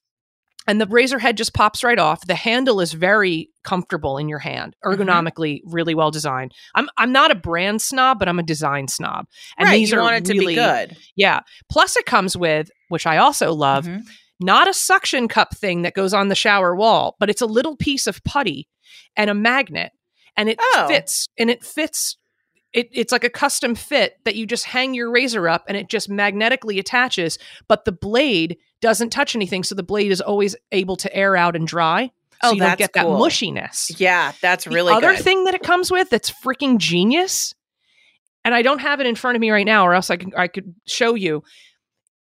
[0.66, 4.38] and the razor head just pops right off the handle is very comfortable in your
[4.38, 5.00] hand Mm-hmm.
[5.02, 9.26] ergonomically really well designed i'm i'm not a brand snob but i'm a design snob
[9.58, 9.76] and right.
[9.76, 10.96] these you are want it to be good.
[11.16, 11.40] yeah.
[11.70, 14.02] Plus, it comes with, which I also love, Mhm.
[14.40, 17.76] not a suction cup thing that goes on the shower wall, but it's a little
[17.76, 18.68] piece of putty
[19.16, 19.92] and a magnet,
[20.36, 20.86] and it Oh.
[20.88, 21.28] fits.
[21.38, 22.16] And it fits.
[22.74, 25.88] It, it's like a custom fit that you just hang your razor up and it
[25.88, 29.62] just magnetically attaches, but the blade doesn't touch anything.
[29.62, 32.10] So the blade is always able to air out and dry.
[32.42, 33.98] So Oh, you don't that's get that mushiness.
[33.98, 35.22] Yeah, that's really the other good.
[35.22, 37.54] thing that it comes with that's freaking genius,
[38.44, 40.34] and I don't have it in front of me right now, or else I could
[40.34, 41.42] I could show you.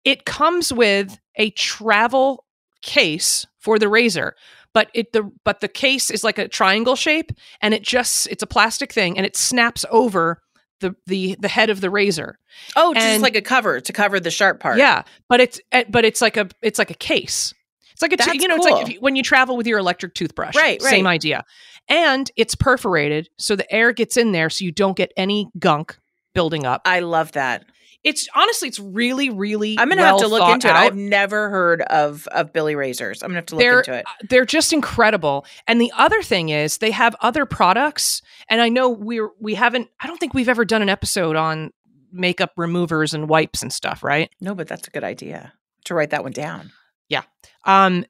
[0.04, 2.44] It comes with a travel
[2.82, 4.36] case for the razor,
[4.76, 8.42] but it the but the case is like a triangle shape, and it just it's
[8.42, 10.42] a plastic thing, and it snaps over
[10.80, 12.38] the the the head of the razor.
[12.76, 14.76] oh, just and- like a cover to cover the sharp part.
[14.76, 17.54] Yeah, but it's eh, but it's like a it's like a case.
[17.92, 19.78] It's like a That's you know it's like if you, when you travel with your
[19.78, 20.54] electric toothbrush.
[20.54, 21.46] Right, Same idea.
[21.88, 25.96] And it's perforated so the air gets in there so you don't get any gunk
[26.34, 26.82] building up.
[26.84, 27.64] I love that.
[28.06, 30.70] It's honestly it's really really I'm gonna well have to look into it.
[30.70, 30.76] out.
[30.76, 33.22] I've never heard of of Billie Razors.
[33.22, 34.04] I'm gonna have to look They're into it.
[34.30, 35.44] they're just incredible.
[35.66, 39.88] And the other thing is they have other products and I know we're we haven't
[40.00, 41.72] I don't think we've ever done an episode on
[42.12, 44.30] makeup removers and wipes and stuff, right?
[44.40, 45.52] No, but that's a good idea
[45.86, 46.70] to write that one down.
[47.08, 47.22] Yeah.
[47.64, 48.04] Um,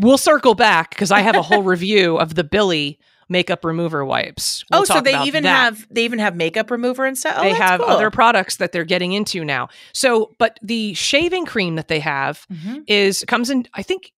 [0.00, 4.64] we'll circle back because I have a whole review of the Billie makeup remover wipes.
[4.70, 5.48] We'll oh, so they even that.
[5.50, 7.34] have they even have makeup remover and stuff.
[7.38, 7.88] Oh, they have cool.
[7.88, 9.68] other products that they're getting into now.
[9.92, 12.84] So, but the shaving cream that they have Mhm.
[12.86, 13.66] is comes in.
[13.74, 14.12] I think,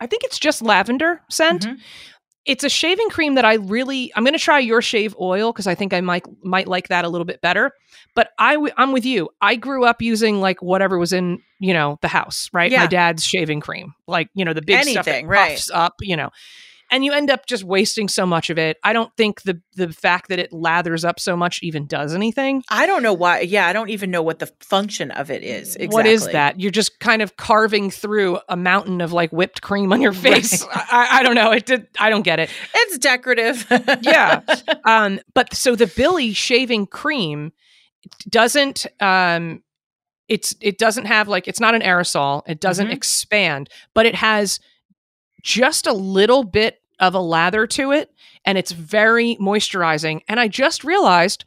[0.00, 1.66] I think it's just lavender scent.
[1.66, 1.78] Mhm.
[2.46, 4.12] It's a shaving cream that I really.
[4.14, 7.06] I'm going to try your shave oil because I think I might might like that
[7.06, 7.72] a little bit better.
[8.14, 9.30] But I w- I'm with you.
[9.40, 12.70] I grew up using like whatever was in you know the house, right?
[12.70, 12.80] Yeah.
[12.80, 15.52] My dad's shaving cream, like you know the big stuff that Anything, right.
[15.52, 16.28] puffs up, you know.
[16.90, 18.76] And you end up just wasting so much of it.
[18.84, 22.62] I don't think the the fact that it lathers up so much even does anything.
[22.70, 23.40] I don't know why.
[23.40, 25.74] Yeah, I don't even know what the function of it is.
[25.76, 25.88] Exactly.
[25.88, 26.60] What is that?
[26.60, 30.62] You're just kind of carving through a mountain of like whipped cream on your face.
[30.72, 31.50] I, I- I don't know.
[31.52, 31.88] It did.
[31.98, 32.50] I don't get it.
[32.74, 33.66] It's decorative.
[34.02, 34.40] Yeah.
[34.84, 37.52] Um, but so the Billie shaving cream
[38.28, 38.86] doesn't.
[39.00, 39.62] Um,
[40.28, 42.42] it's it doesn't have like it's not an aerosol.
[42.46, 42.92] It doesn't Mhm.
[42.94, 44.58] expand, but it has
[45.44, 48.10] just a little bit of a lather to it,
[48.44, 50.22] and it's very moisturizing.
[50.26, 51.44] And I just realized.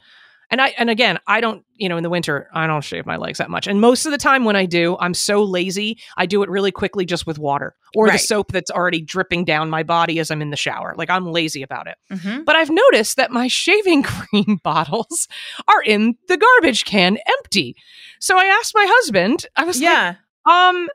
[0.50, 3.18] And I and again, I don't, you know, in the winter, I don't shave my
[3.18, 3.66] legs that much.
[3.66, 6.72] And most of the time when I do, I'm so lazy, I do it really
[6.72, 10.40] quickly just with water or the soap that's already dripping down my body as I'm
[10.40, 10.94] in the shower.
[10.96, 11.96] Like I'm lazy about it.
[12.10, 12.46] Mhm.
[12.46, 15.28] But I've noticed that my shaving cream bottles
[15.66, 17.76] are in the garbage can empty.
[18.18, 20.14] So I asked my husband, I was Yeah.
[20.46, 20.88] like, um,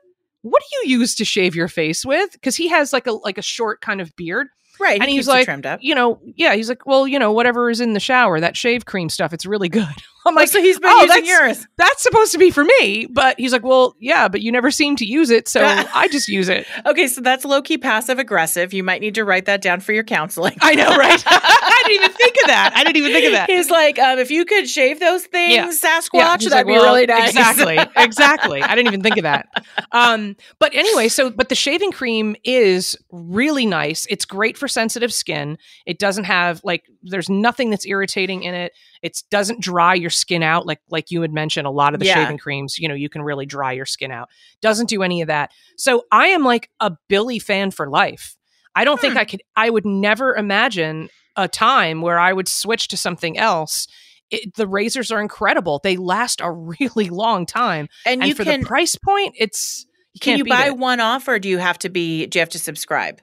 [0.44, 2.32] what do you use to shave your face with?
[2.32, 4.48] Because he has like a like a short kind of beard.
[4.78, 5.00] Right.
[5.00, 5.80] And he he's like, trimmed up.
[5.82, 8.84] You know, yeah, he's like, well, you know, whatever is in the shower, that shave
[8.84, 9.86] cream stuff, it's really good.
[10.26, 11.66] I'm Oh, like, so he's been oh, using that's- yours.
[11.76, 13.06] that's supposed to be for me.
[13.10, 15.62] But he's like, well, yeah, but you never seem to use it, so
[15.94, 16.66] I just use it.
[16.86, 18.72] Okay, so that's low key passive aggressive.
[18.72, 20.56] You might need to write that down for your counseling.
[20.62, 21.22] I know, right?
[21.26, 22.72] I didn't even think of that.
[22.74, 23.50] I didn't even think of that.
[23.50, 25.68] He's like, um, if you could shave those things, Yeah.
[25.68, 27.28] Sasquatch, he's that'd like, be well, really nice.
[27.30, 27.78] Exactly.
[27.96, 28.62] Exactly.
[28.62, 29.48] I didn't even think of that.
[29.92, 34.06] Um, but anyway, so but the shaving cream is really nice.
[34.08, 35.58] It's great for sensitive skin.
[35.86, 38.72] It doesn't have like there's nothing that's irritating in it.
[39.02, 41.66] It doesn't dry your skin out like like you had mentioned.
[41.66, 42.14] A lot of the Yeah.
[42.14, 44.28] shaving creams, you know, you can really dry your skin out.
[44.60, 45.50] Doesn't do any of that.
[45.76, 48.36] So I am like a Billie fan for life.
[48.74, 49.18] I don't think Hmm.
[49.18, 49.42] I could.
[49.54, 53.86] I would never imagine a time where I would switch to something else.
[54.30, 55.80] It, the razors are incredible.
[55.82, 59.86] They last a really long time, and, and you for can the price point, it's
[60.14, 60.78] you can you buy it.
[60.78, 63.20] one off or do you have to be do you have to subscribe?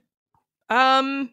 [0.69, 1.31] Um,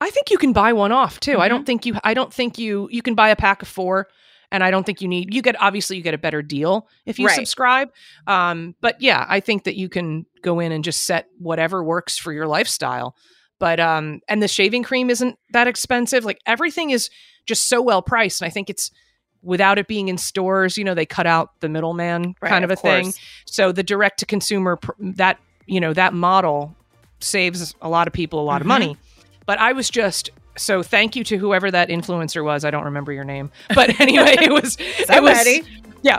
[0.00, 1.38] I think you can buy one off too.
[1.38, 1.50] I Mhm.
[1.50, 1.94] don't think you.
[2.04, 2.88] I don't think you.
[2.90, 4.08] You can buy a pack of four,
[4.52, 5.32] and I don't think you need.
[5.34, 7.34] You get obviously you get a better deal if you Right.
[7.34, 7.90] subscribe.
[8.26, 12.18] Um, but yeah, I think that you can go in and just set whatever works
[12.18, 13.16] for your lifestyle.
[13.58, 16.24] But um, and the shaving cream isn't that expensive.
[16.26, 17.08] Like everything is
[17.46, 18.90] just so well priced, and I think it's
[19.42, 20.76] without it being in stores.
[20.76, 23.14] You know, they cut out the middleman Right, kind of a thing.
[23.46, 26.76] So the direct to consumer that you know that model
[27.20, 28.68] saves a lot of people a lot of Mhm.
[28.68, 28.96] money.
[29.46, 32.64] But I was just so thank you to whoever that influencer was.
[32.64, 35.68] I don't remember your name, but anyway, it was it was
[36.02, 36.18] yeah.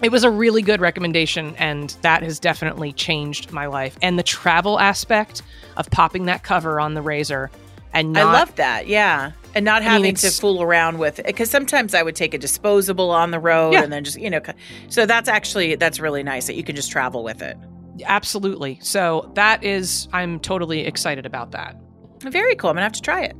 [0.00, 3.98] It was a really good recommendation, and that has definitely changed my life.
[4.00, 5.42] And the travel aspect
[5.76, 7.50] of popping that cover on the razor,
[7.92, 8.86] and not, I love that.
[8.86, 9.32] Yeah.
[9.56, 12.38] And not mean, having to fool around with it because sometimes I would take a
[12.38, 13.82] disposable on the road Yeah.
[13.82, 14.40] and then just, you know,
[14.88, 17.56] so that's actually, that's really nice that you can just travel with it.
[18.04, 18.78] absolutely.
[18.82, 21.74] So that is, I'm totally excited about that.
[22.20, 22.70] Very cool.
[22.70, 23.36] I'm going to have to try it.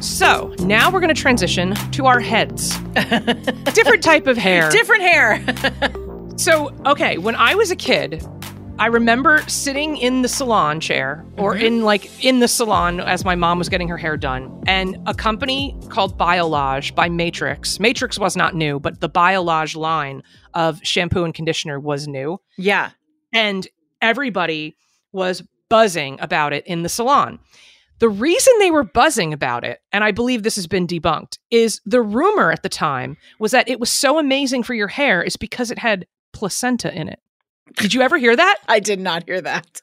[0.00, 2.76] So now we're going to transition to our heads.
[3.74, 4.70] Different type of hair.
[4.70, 5.44] Different hair.
[6.36, 8.24] So, okay, when I was a kid,
[8.82, 11.62] I remember sitting in the salon chair or Mhm.
[11.62, 14.60] in like in the salon as my mom was getting her hair done.
[14.66, 17.78] And a company called Biolage by Matrix.
[17.78, 22.40] Matrix was not new, but the Biolage line of shampoo and conditioner was new.
[22.58, 22.90] yeah.
[23.32, 23.68] And
[24.02, 24.74] everybody
[25.12, 27.38] was buzzing about it in the salon.
[28.00, 31.80] The reason they were buzzing about it, and I believe this has been debunked, is
[31.86, 35.36] the rumor at the time was that it was so amazing for your hair is
[35.36, 37.20] because it had placenta in it.
[37.76, 38.58] Did you ever hear that?
[38.68, 39.80] I did not hear that.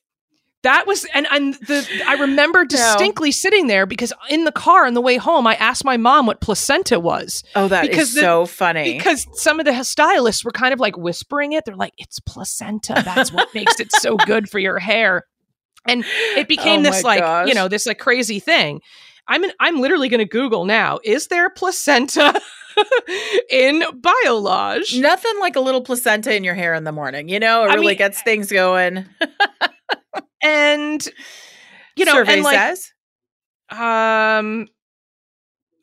[0.63, 4.93] That was and and the I remember distinctly sitting there because in the car on
[4.93, 8.19] the way home I asked my mom what placenta was Oh, that is Because the-
[8.21, 8.97] so funny.
[8.97, 11.63] because some of the stylists were kind of like whispering it.
[11.65, 13.01] They're like, "It's placenta.
[13.05, 15.23] That's what makes it so good for your hair."
[15.87, 16.03] And
[16.35, 17.47] it became Oh this like gosh.
[17.47, 18.81] you know this like crazy thing.
[19.29, 20.99] I'm in, I'm literally going to Google now.
[21.05, 22.33] Is there placenta
[23.49, 24.99] in Biolage?
[24.99, 27.63] Nothing like a little placenta in your hair in the morning, you know?
[27.63, 29.05] It I really mean- gets things going.
[30.43, 31.07] and
[31.95, 32.93] you know, Survey and like, says
[33.71, 34.67] um,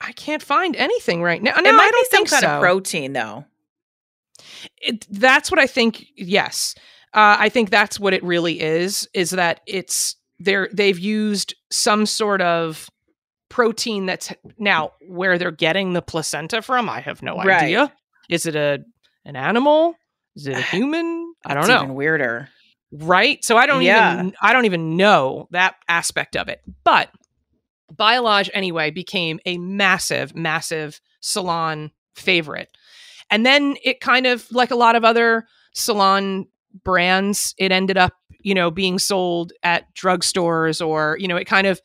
[0.01, 1.53] I can't find anything right now.
[1.53, 2.49] No, it might I don't be some think kind so.
[2.49, 3.45] of protein, though.
[4.81, 6.07] it, that's what I think.
[6.17, 6.75] Yes,
[7.15, 9.09] uh, I think that's what it really is.
[9.15, 12.91] Is that it's they're they've used some sort of
[13.57, 16.91] protein that's now where they're getting the placenta from.
[16.91, 17.63] I have no Right.
[17.63, 17.91] idea.
[18.29, 18.85] Is it a
[19.25, 19.95] an animal?
[20.37, 21.33] Is it a human?
[21.47, 21.77] I don't know.
[21.85, 22.51] Even weirder.
[22.93, 23.43] right?
[23.43, 24.13] So I don't Yeah.
[24.13, 26.61] even I don't even know that aspect of it.
[26.85, 27.09] But
[27.95, 32.69] Biolage anyway became a massive, massive salon favorite.
[33.31, 36.45] And then it kind of like a lot of other salon
[36.85, 41.67] brands, it ended up, you know, being sold at drugstores or, you know, it kind
[41.67, 41.81] of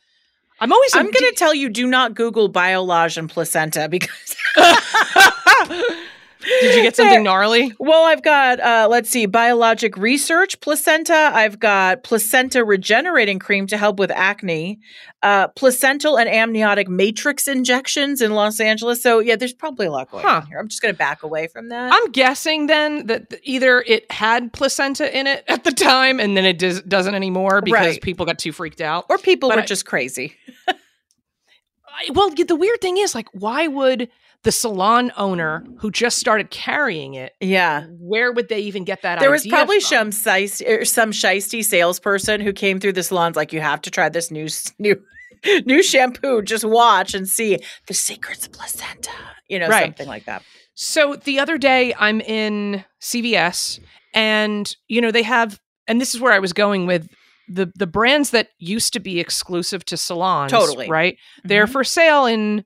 [0.62, 4.36] I'm always I'm going to tell you do not Google biolage and placenta because.
[6.42, 7.72] Did you get something gnarly?
[7.78, 11.30] Well, I've got, uh, let's see, biologic research placenta.
[11.32, 14.80] I've got placenta regenerating cream to help with acne,
[15.22, 19.02] uh, placental and amniotic matrix injections in Los Angeles.
[19.02, 20.36] So, yeah, there's probably a lot going Huh.
[20.42, 20.58] on here.
[20.58, 21.92] I'm just going to back away from that.
[21.92, 26.44] I'm guessing then that either it had placenta in it at the time and then
[26.44, 28.02] it does, doesn't anymore because Right.
[28.02, 29.06] people got too freaked out.
[29.08, 30.34] or people but were I- just crazy.
[30.68, 34.08] I, well, the weird thing is, like, why would
[34.44, 37.84] the salon owner who just started carrying it, Yeah.
[37.98, 40.10] where would they even get that There was probably from?
[40.10, 43.90] some shiesty, or some shisty salesperson who came through the salons like, you have to
[43.90, 44.96] try this new new
[45.66, 46.42] new shampoo.
[46.42, 49.10] Just watch and see the secrets of placenta.
[49.48, 49.84] You know, Right.
[49.86, 50.42] something like that.
[50.74, 53.78] So the other day, I'm in CVS,
[54.14, 57.08] and you know they have, and this is where I was going with
[57.48, 60.50] the the brands that used to be exclusive to salons.
[60.52, 60.88] Totally.
[60.88, 61.16] right?
[61.44, 61.72] They're Mhm.
[61.72, 62.64] for sale in.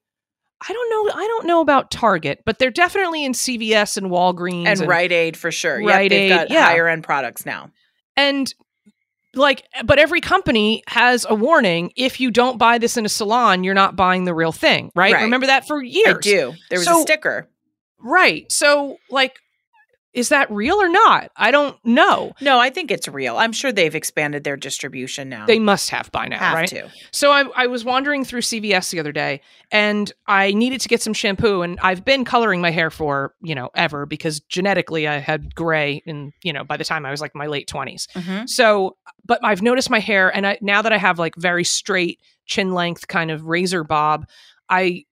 [0.69, 1.13] I don't know.
[1.15, 5.37] I don't know about Target, but they're definitely in CVS and Walgreens and Rite Aid
[5.37, 5.81] for sure.
[5.81, 6.65] Yeah, Rite they've Aid, got yeah.
[6.65, 7.71] higher end products now.
[8.17, 8.53] and
[9.35, 13.65] like but every company has a warning if you don't buy this in a salon
[13.65, 15.25] you're not buying the real thing right, Right.
[15.25, 16.55] remember that for years I do.
[16.71, 17.47] There was So- a sticker.
[17.99, 19.37] right so like
[20.17, 23.37] is that real or not i don't know No, I think it's real.
[23.37, 25.47] I'm sure they've expanded their distribution now.
[25.47, 26.89] they must have by now have right to.
[27.13, 31.03] so I, I was wandering through cvs the other day and i needed to get
[31.03, 35.19] some shampoo and i've been coloring my hair for you know ever because genetically i
[35.19, 38.49] had gray in you know by the time i was like my late 20s Mhm.
[38.49, 42.21] So, but I've noticed my hair, and I now that I have like very straight
[42.47, 44.27] chin length kind of razor bob,
[44.71, 45.05] I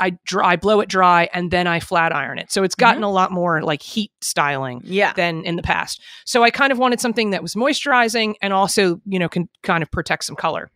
[0.00, 2.50] I dry I blow it dry and then I flat iron it.
[2.50, 2.80] So it's mm-hmm.
[2.80, 5.12] gotten a lot more like heat styling Yeah.
[5.12, 6.02] than in the past.
[6.24, 9.82] So I kind of wanted something that was moisturizing and also you know can kind
[9.82, 10.70] of protect some color.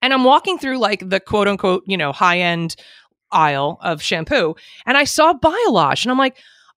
[0.00, 2.76] And I'm walking through like the quote unquote you know high end
[3.30, 4.54] aisle of shampoo,
[4.86, 6.36] and I saw Biolage, and I'm like.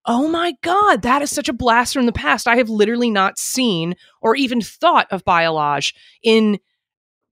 [0.10, 2.48] Oh my God, that is such a blast from the past.
[2.48, 6.60] I have literally not seen or even thought of Biolage in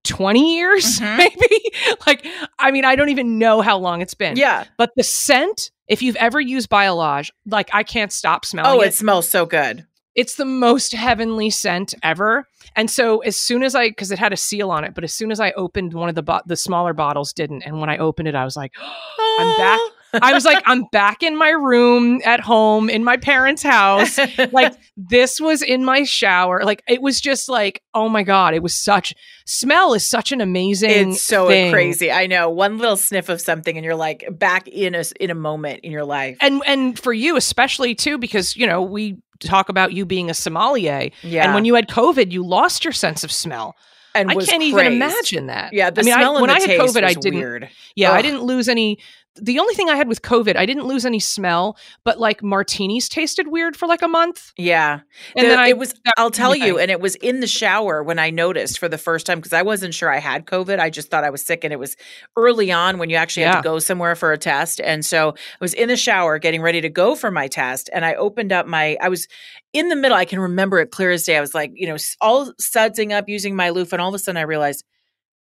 [0.06, 1.16] 20 years, Mhm.
[1.18, 1.60] maybe.
[2.06, 2.26] like,
[2.58, 4.36] I mean, I don't even know how long it's been.
[4.36, 4.64] Yeah.
[4.78, 8.78] But the scent, if you've ever used Biolage, like, I can't stop smelling it.
[8.78, 8.88] Oh, it.
[8.88, 9.86] it smells so good.
[10.14, 12.46] It's the most heavenly scent ever.
[12.74, 15.12] And so as soon as I, because it had a seal on it, but as
[15.12, 17.64] soon as I opened one of the bo- the smaller bottles, didn't.
[17.64, 18.72] And when I opened it, I was like,
[19.38, 19.80] I'm back.
[20.22, 24.18] I was like, I'm back in my room at home in my parents' house.
[24.52, 26.62] like this was in my shower.
[26.64, 29.14] Like it was just like, oh my god, it was such
[29.46, 31.12] smell is such an amazing.
[31.12, 31.72] it's so thing.
[31.72, 32.10] crazy.
[32.10, 32.50] I know.
[32.50, 35.92] One little sniff of something and you're like back in a in a moment in
[35.92, 36.36] your life.
[36.40, 40.34] And and for you especially too, because you know we talk about you being a
[40.34, 41.44] sommelier, yeah.
[41.44, 43.74] and when you had COVID, you lost your sense of smell.
[44.14, 45.74] and I can't even imagine that.
[45.74, 47.38] Yeah, the I mean, I- smell and when the I had taste COVID, I didn't-
[47.38, 47.68] weird.
[47.94, 48.98] Yeah, I didn't lose any.
[49.40, 53.08] The only thing I had with COVID, I didn't lose any smell, but like martinis
[53.08, 55.00] tasted weird for like a month, Yeah.
[55.36, 57.46] and The- then I it was, I'll tell the you, and it was in the
[57.46, 60.78] shower when I noticed for the first time because I wasn't sure I had COVID.
[60.78, 61.96] I just thought I was sick, and it was
[62.36, 64.80] early on when you actually had to go somewhere for a test.
[64.80, 68.04] And so I was in the shower getting ready to go for my test, and
[68.04, 68.96] I opened up my.
[69.00, 69.26] I was
[69.72, 70.16] in the middle.
[70.16, 71.36] I can remember it clear as day.
[71.36, 74.18] I was like, you know, all sudsing up using my loofah, and all of a
[74.18, 74.84] sudden I realized.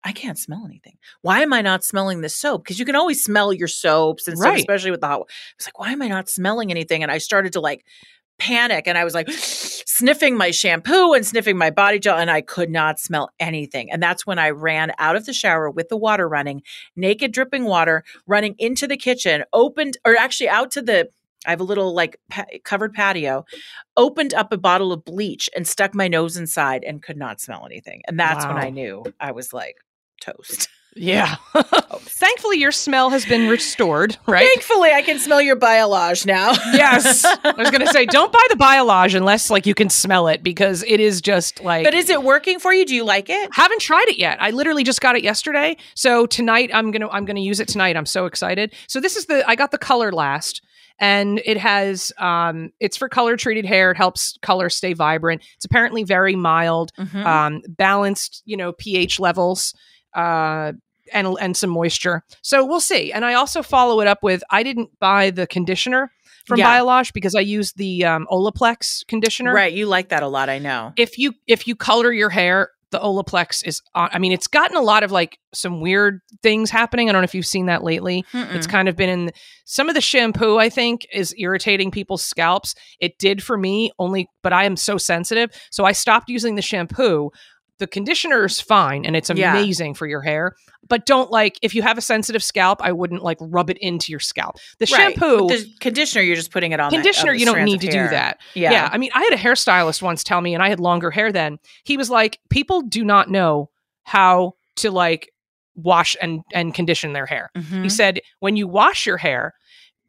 [0.05, 0.97] I can't smell anything.
[1.21, 2.63] Why am I not smelling the soap?
[2.63, 4.59] Because you can always smell your soaps and stuff, Right.
[4.59, 5.21] especially with the hot.
[5.21, 7.01] I was like, why am I not smelling anything?
[7.03, 7.83] And I started to like
[8.37, 12.41] panic and I was like sniffing my shampoo and sniffing my body gel and I
[12.41, 13.91] could not smell anything.
[13.91, 16.61] And that's when I ran out of the shower with the water running,
[16.95, 21.09] naked dripping water, running into the kitchen, opened or actually out to the
[21.47, 23.45] I have a little like pa- covered patio,
[23.97, 27.65] opened up a bottle of bleach and stuck my nose inside and could not smell
[27.67, 28.01] anything.
[28.07, 29.75] And that's when I knew I was like
[30.25, 30.67] toast.
[30.97, 31.35] Yeah.
[31.93, 34.47] Thankfully, your smell has been restored, right?
[34.47, 36.51] Thankfully, I can smell your Biolage now.
[36.71, 37.25] yes.
[37.25, 40.41] I was going to say, don't buy the Biolage unless like you can smell it
[40.41, 41.83] because it is just like.
[41.83, 42.85] but is it working for you?
[42.85, 43.49] Do you like it?
[43.53, 44.41] haven't tried it yet.
[44.41, 45.75] I literally just got it yesterday.
[45.95, 47.97] So tonight I'm going to I'm going to use it tonight.
[47.97, 48.73] I'm so excited.
[48.87, 50.61] So this is the I got the color last
[50.97, 53.91] and it has um it's for color treated hair.
[53.91, 55.41] It helps color stay vibrant.
[55.57, 57.25] It's apparently very mild, Mhm.
[57.25, 59.73] um balanced, you know, pH levels.
[60.15, 60.73] Uh
[61.13, 62.23] and and some moisture.
[62.41, 63.11] So we'll see.
[63.11, 66.11] And I also follow it up with I didn't buy the conditioner
[66.47, 66.79] from Yeah.
[66.79, 69.71] Biolage because I used the um, Olaplex conditioner right.
[69.73, 70.49] You like that a lot.
[70.49, 70.93] I know.
[70.97, 74.77] if you if you color your hair the olaplex is on i mean it's gotten
[74.77, 77.83] a lot of like some weird things happening i don't know if you've seen that
[77.83, 78.69] lately it's Mm-mm.
[78.69, 79.31] kind of been in
[79.65, 84.29] some of the shampoo i think is irritating people's scalps it did for me only
[84.43, 87.31] but i am so sensitive so i stopped using the shampoo
[87.79, 89.51] the conditioner is fine and it's Yeah.
[89.51, 90.53] amazing for your hair
[90.87, 94.11] but don't like if you have a sensitive scalp i wouldn't like rub it into
[94.11, 95.13] your scalp the Right.
[95.17, 96.89] shampoo With the conditioner, you're just putting it on.
[96.91, 98.71] the- conditioner you don't need to do that Yeah.
[98.71, 98.89] yeah.
[98.91, 101.57] I mean, I had a hairstylist once tell me, and I had longer hair then.
[101.83, 103.69] He was like, people do not know
[104.03, 105.29] how to like
[105.75, 107.49] wash and and condition their hair.
[107.57, 107.83] Mhm.
[107.83, 109.53] He said, when you wash your hair,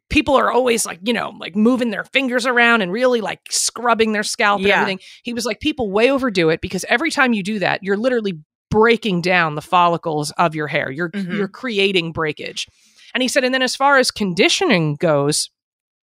[0.09, 4.13] people are always like, you know, like moving their fingers around and really like scrubbing
[4.13, 4.81] their scalp and Yeah.
[4.81, 4.99] everything.
[5.23, 8.39] He was like, people way overdo it because every time you do that, you're literally
[8.71, 10.89] breaking down the follicles of your hair.
[10.91, 11.35] You're Mhm.
[11.37, 12.67] you're creating breakage.
[13.13, 15.49] And he said, and then as far as conditioning goes,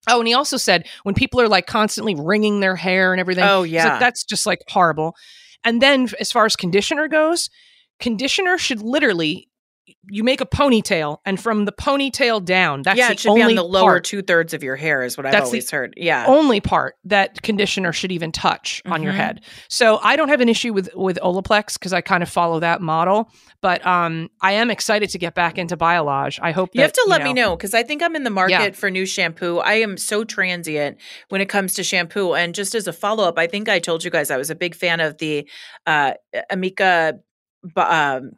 [0.08, 3.44] oh, and he also said when people are like constantly wringing their hair and everything,
[3.44, 3.90] Oh yeah.
[3.92, 5.14] like, that's just like horrible.
[5.64, 7.48] And then as far as conditioner goes,
[7.98, 9.48] conditioner should literally
[10.08, 13.42] you make a ponytail, and from the ponytail down, that's yeah, the it should only
[13.42, 15.94] be on the lower two thirds of your hair, is what I've always heard.
[15.96, 16.24] Yeah.
[16.26, 19.16] only part that conditioner should even touch on your Mhm.
[19.16, 19.40] head.
[19.68, 22.80] So I don't have an issue with with Olaplex because I kind of follow that
[22.80, 23.30] model.
[23.62, 26.38] But um, I am excited to get back into Biolage.
[26.42, 28.30] I hope You that, have to let me know because I think I'm in the
[28.30, 28.70] market Yeah.
[28.72, 29.58] for new shampoo.
[29.58, 30.98] I am so transient
[31.30, 32.34] when it comes to shampoo.
[32.34, 34.54] And just as a follow up, I think I told you guys I was a
[34.54, 35.48] big fan of the
[35.86, 36.12] uh,
[36.52, 37.18] Amika
[37.76, 38.32] um,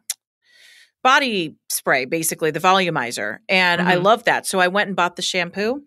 [1.03, 3.37] body spray, basically the volumizer.
[3.47, 4.03] And I Mhm.
[4.03, 4.45] love that.
[4.45, 5.81] So I went and bought the shampoo.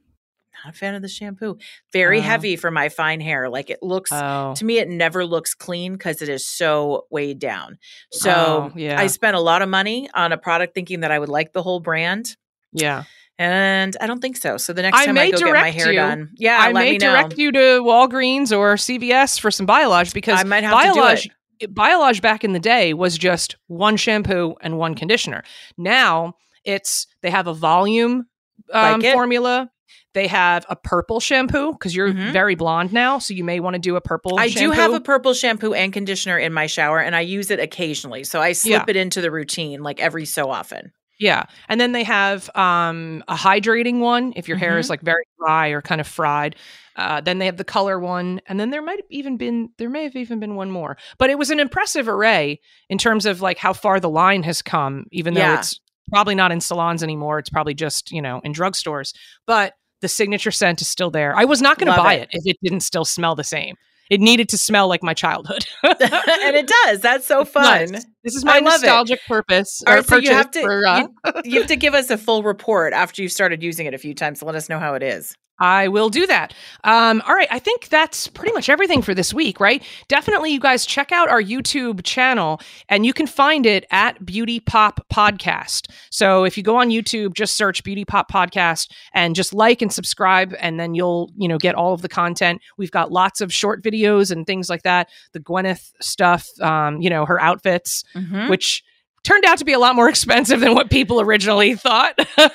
[0.64, 1.58] Not a fan of the shampoo.
[1.92, 2.22] Very Oh.
[2.22, 3.48] heavy for my fine hair.
[3.48, 4.10] Like it looks.
[4.12, 7.78] Oh, to me, it never looks clean because it is so weighed down.
[8.12, 11.18] So Oh, yeah, I spent a lot of money on a product thinking that I
[11.18, 12.36] would like the whole brand.
[12.72, 13.04] yeah.
[13.38, 14.56] And I don't think so.
[14.56, 15.98] So the next I time I go get my hair you.
[15.98, 20.44] done, yeah, I may direct you to Walgreens or CVS for some Biolage because I
[20.44, 21.34] might have Biolage, to do
[21.66, 25.42] Biolage back in the day was just one shampoo and one conditioner.
[25.78, 26.34] Now
[26.64, 28.26] it's they have a volume
[28.72, 29.70] um, Like formula.
[30.14, 32.32] They have a purple shampoo because you're Mhm.
[32.32, 34.36] very blonde now, so you may want to do a purple.
[34.38, 34.42] Shampoo.
[34.42, 37.58] I do have a purple shampoo and conditioner in my shower, and I use it
[37.58, 38.24] occasionally.
[38.24, 38.84] So I slip Yeah.
[38.88, 40.92] it into the routine like every so often.
[41.22, 41.44] Yeah.
[41.68, 44.78] And then they have um, a hydrating one if your hair Mm-hmm.
[44.80, 46.56] is like very dry or kind of fried.
[46.96, 48.40] Uh, then they have the color one.
[48.46, 50.96] And then there might have even been, there may have even been one more.
[51.18, 52.60] But it was an impressive array
[52.90, 55.58] in terms of like how far the line has come, even though Yeah.
[55.60, 57.38] it's probably not in salons anymore.
[57.38, 59.14] It's probably just, you know, in drugstores.
[59.46, 61.36] But the signature scent is still there.
[61.36, 62.28] I was not going to buy it.
[62.32, 63.76] it if it didn't still smell the same.
[64.10, 65.64] It needed to smell like my childhood.
[65.82, 67.00] and it does.
[67.00, 67.92] That's so fun.
[67.92, 68.06] Nice.
[68.24, 68.86] This is my love it.
[68.86, 69.82] nostalgic purpose.
[69.86, 72.10] All or right, so you have to for, uh, you, you have to give us
[72.10, 74.78] a full report after you've started using it a few times to let us know
[74.78, 75.34] how it is.
[75.62, 76.52] I will do that.
[76.82, 77.46] Um, all right.
[77.50, 79.80] I think that's pretty much everything for this week, right?
[80.08, 84.58] Definitely, you guys check out our YouTube channel and you can find it at Beauty
[84.58, 85.86] Pop Podcast.
[86.10, 89.92] So if you go on YouTube, just search Beauty Pop Podcast and just like and
[89.92, 92.60] subscribe, and then you'll, you know, get all of the content.
[92.76, 95.10] We've got lots of short videos and things like that.
[95.32, 98.48] The Gwyneth stuff, um, you know, her outfits, Mhm.
[98.50, 98.82] which
[99.24, 102.16] turned out to be a lot more expensive than what people originally thought.
[102.36, 102.50] there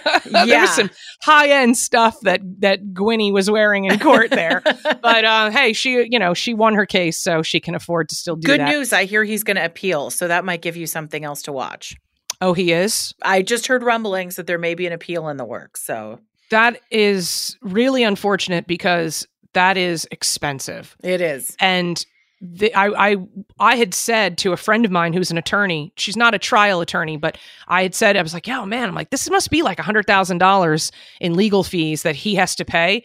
[0.46, 0.62] Yeah.
[0.62, 0.90] was some
[1.22, 4.62] high end stuff that that Gwynny was wearing in court there.
[4.84, 8.16] but uh, hey, she you know she won her case, so she can afford to
[8.16, 8.54] still do that.
[8.54, 8.70] Good that.
[8.72, 8.94] news.
[8.94, 11.96] I hear he's going to appeal, so that might give you something else to watch.
[12.42, 13.14] Oh, he is.
[13.24, 15.84] I just heard rumblings that there may be an appeal in the works.
[15.84, 16.20] So
[16.52, 20.96] That is really unfortunate because that is expensive.
[21.04, 21.56] it is.
[21.60, 22.06] and
[22.42, 23.16] the, I, I
[23.60, 26.82] I had said to a friend of mine who's an attorney, she's not a trial
[26.82, 29.64] attorney, but I had said I was like, "Oh man, I'm like, this must be
[29.64, 33.04] like a hundred thousand dollars in legal fees that he has to pay.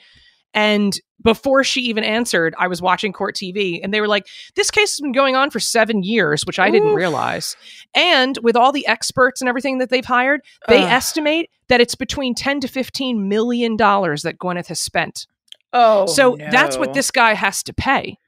[0.55, 4.70] And before she even answered, I was watching court TV and they were like, this
[4.70, 7.57] case has been going on for seven years, which I didn't realize.
[7.95, 10.91] And with all the experts and everything that they've hired, they Ugh.
[10.91, 15.26] estimate that it's between 10 to 15 million dollars that Gwyneth has spent.
[15.72, 18.18] Oh, so that's what this guy has to pay.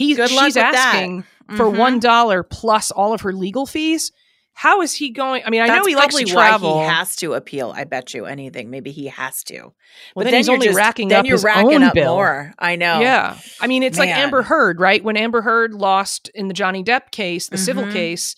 [0.00, 1.24] He, Good luck she's asking
[1.56, 1.76] for Mhm.
[1.76, 4.12] one dollar plus all of her legal fees.
[4.54, 5.42] how is he going?
[5.46, 6.80] I mean, I That's know he likes to travel.
[6.80, 7.72] He has to appeal.
[7.74, 8.68] I bet you anything.
[8.70, 9.58] Maybe he has to.
[9.58, 9.72] well,
[10.16, 12.14] But then, he's you're only just- racking then up you're his racking own up bill.
[12.14, 12.52] more.
[12.58, 13.00] I know.
[13.00, 13.36] Yeah.
[13.60, 15.02] I mean, it's like Amber Heard, right?
[15.02, 17.92] When Amber Heard lost in the Johnny Depp case, the civil Mhm.
[17.92, 18.34] case,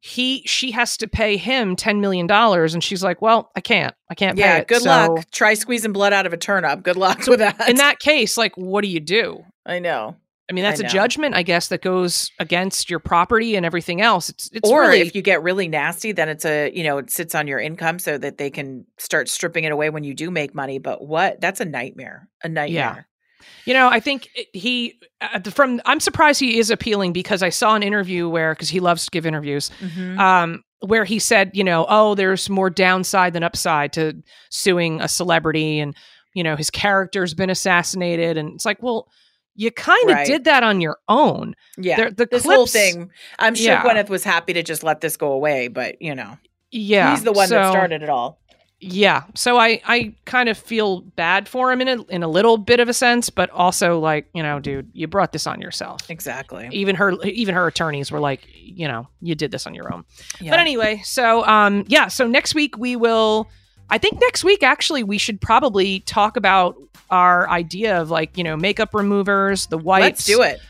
[0.00, 3.94] he she has to pay him 10 million dollars and she's like, "Well, I can't.
[4.10, 4.56] I can't pay Yeah.
[4.58, 5.30] it." Good So, luck.
[5.30, 6.82] Try squeezing blood out of a turnip.
[6.82, 7.68] Good luck with that.
[7.68, 9.44] In that case, like what do you do?
[9.66, 10.16] I know.
[10.50, 14.28] I mean, that's a judgment, I guess, that goes against your property and everything else.
[14.28, 17.08] It's it's or really if you get really nasty, then it's a you know it
[17.10, 20.30] sits on your income so that they can start stripping it away when you do
[20.30, 20.78] make money.
[20.78, 21.40] But what?
[21.40, 22.28] That's a nightmare.
[22.42, 23.06] A nightmare.
[23.64, 27.74] You know, I think he uh, from I'm surprised he is appealing because I saw
[27.76, 30.18] an interview where because he loves to give interviews Mhm.
[30.18, 34.14] um where he said, you know, oh, there's more downside than upside to
[34.50, 35.94] suing a celebrity and
[36.34, 39.08] you know, his character's been assassinated and it's like, well,
[39.56, 40.26] you kind of Right.
[40.26, 41.54] did that on your own.
[41.76, 41.96] yeah.
[41.96, 43.10] There- the this whole thing.
[43.38, 43.82] I'm sure Yeah.
[43.82, 46.38] Gwyneth was happy to just let this go away, but you know,
[46.70, 47.10] Yeah.
[47.10, 48.38] he's the one that started it all.
[48.82, 49.24] Yeah.
[49.34, 52.80] So I I kind of feel bad for him in a in a little bit
[52.80, 56.00] of a sense, but also like, you know, dude, you brought this on yourself.
[56.08, 56.66] Exactly.
[56.72, 60.04] Even her even her attorneys were like, you know, you did this on your own.
[60.40, 60.52] Yeah.
[60.52, 63.50] But anyway, so um yeah, so next week we will
[63.90, 66.76] I think next week actually we should probably talk about
[67.10, 70.04] our idea of like, you know, makeup removers, the wipes.
[70.04, 70.60] Let's do it.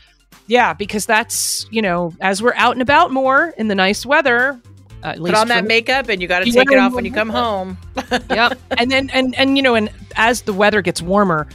[0.47, 4.59] Yeah, because that's, you know, as we're out and about more in the nice weather,
[5.03, 6.93] uh, at Put least on that me- makeup and you got to take it off
[6.93, 7.77] when you come home.
[8.29, 8.59] yep.
[8.77, 11.47] And then and and you know, and as the weather gets warmer,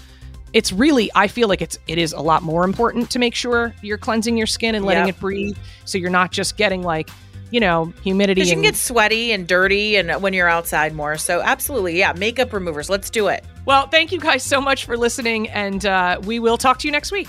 [0.52, 3.74] it's really I feel like it's it is a lot more important to make sure
[3.82, 5.16] you're cleansing your skin and letting Yep.
[5.16, 7.10] it breathe, so you're not just getting like
[7.50, 8.40] you know humidity.
[8.40, 11.16] Because you can get sweaty and dirty and when you're outside more.
[11.16, 12.90] So absolutely, yeah, makeup removers.
[12.90, 13.44] Let's do it.
[13.64, 16.92] well, thank you guys so much for listening, and uh, we will talk to you
[16.92, 17.28] next week.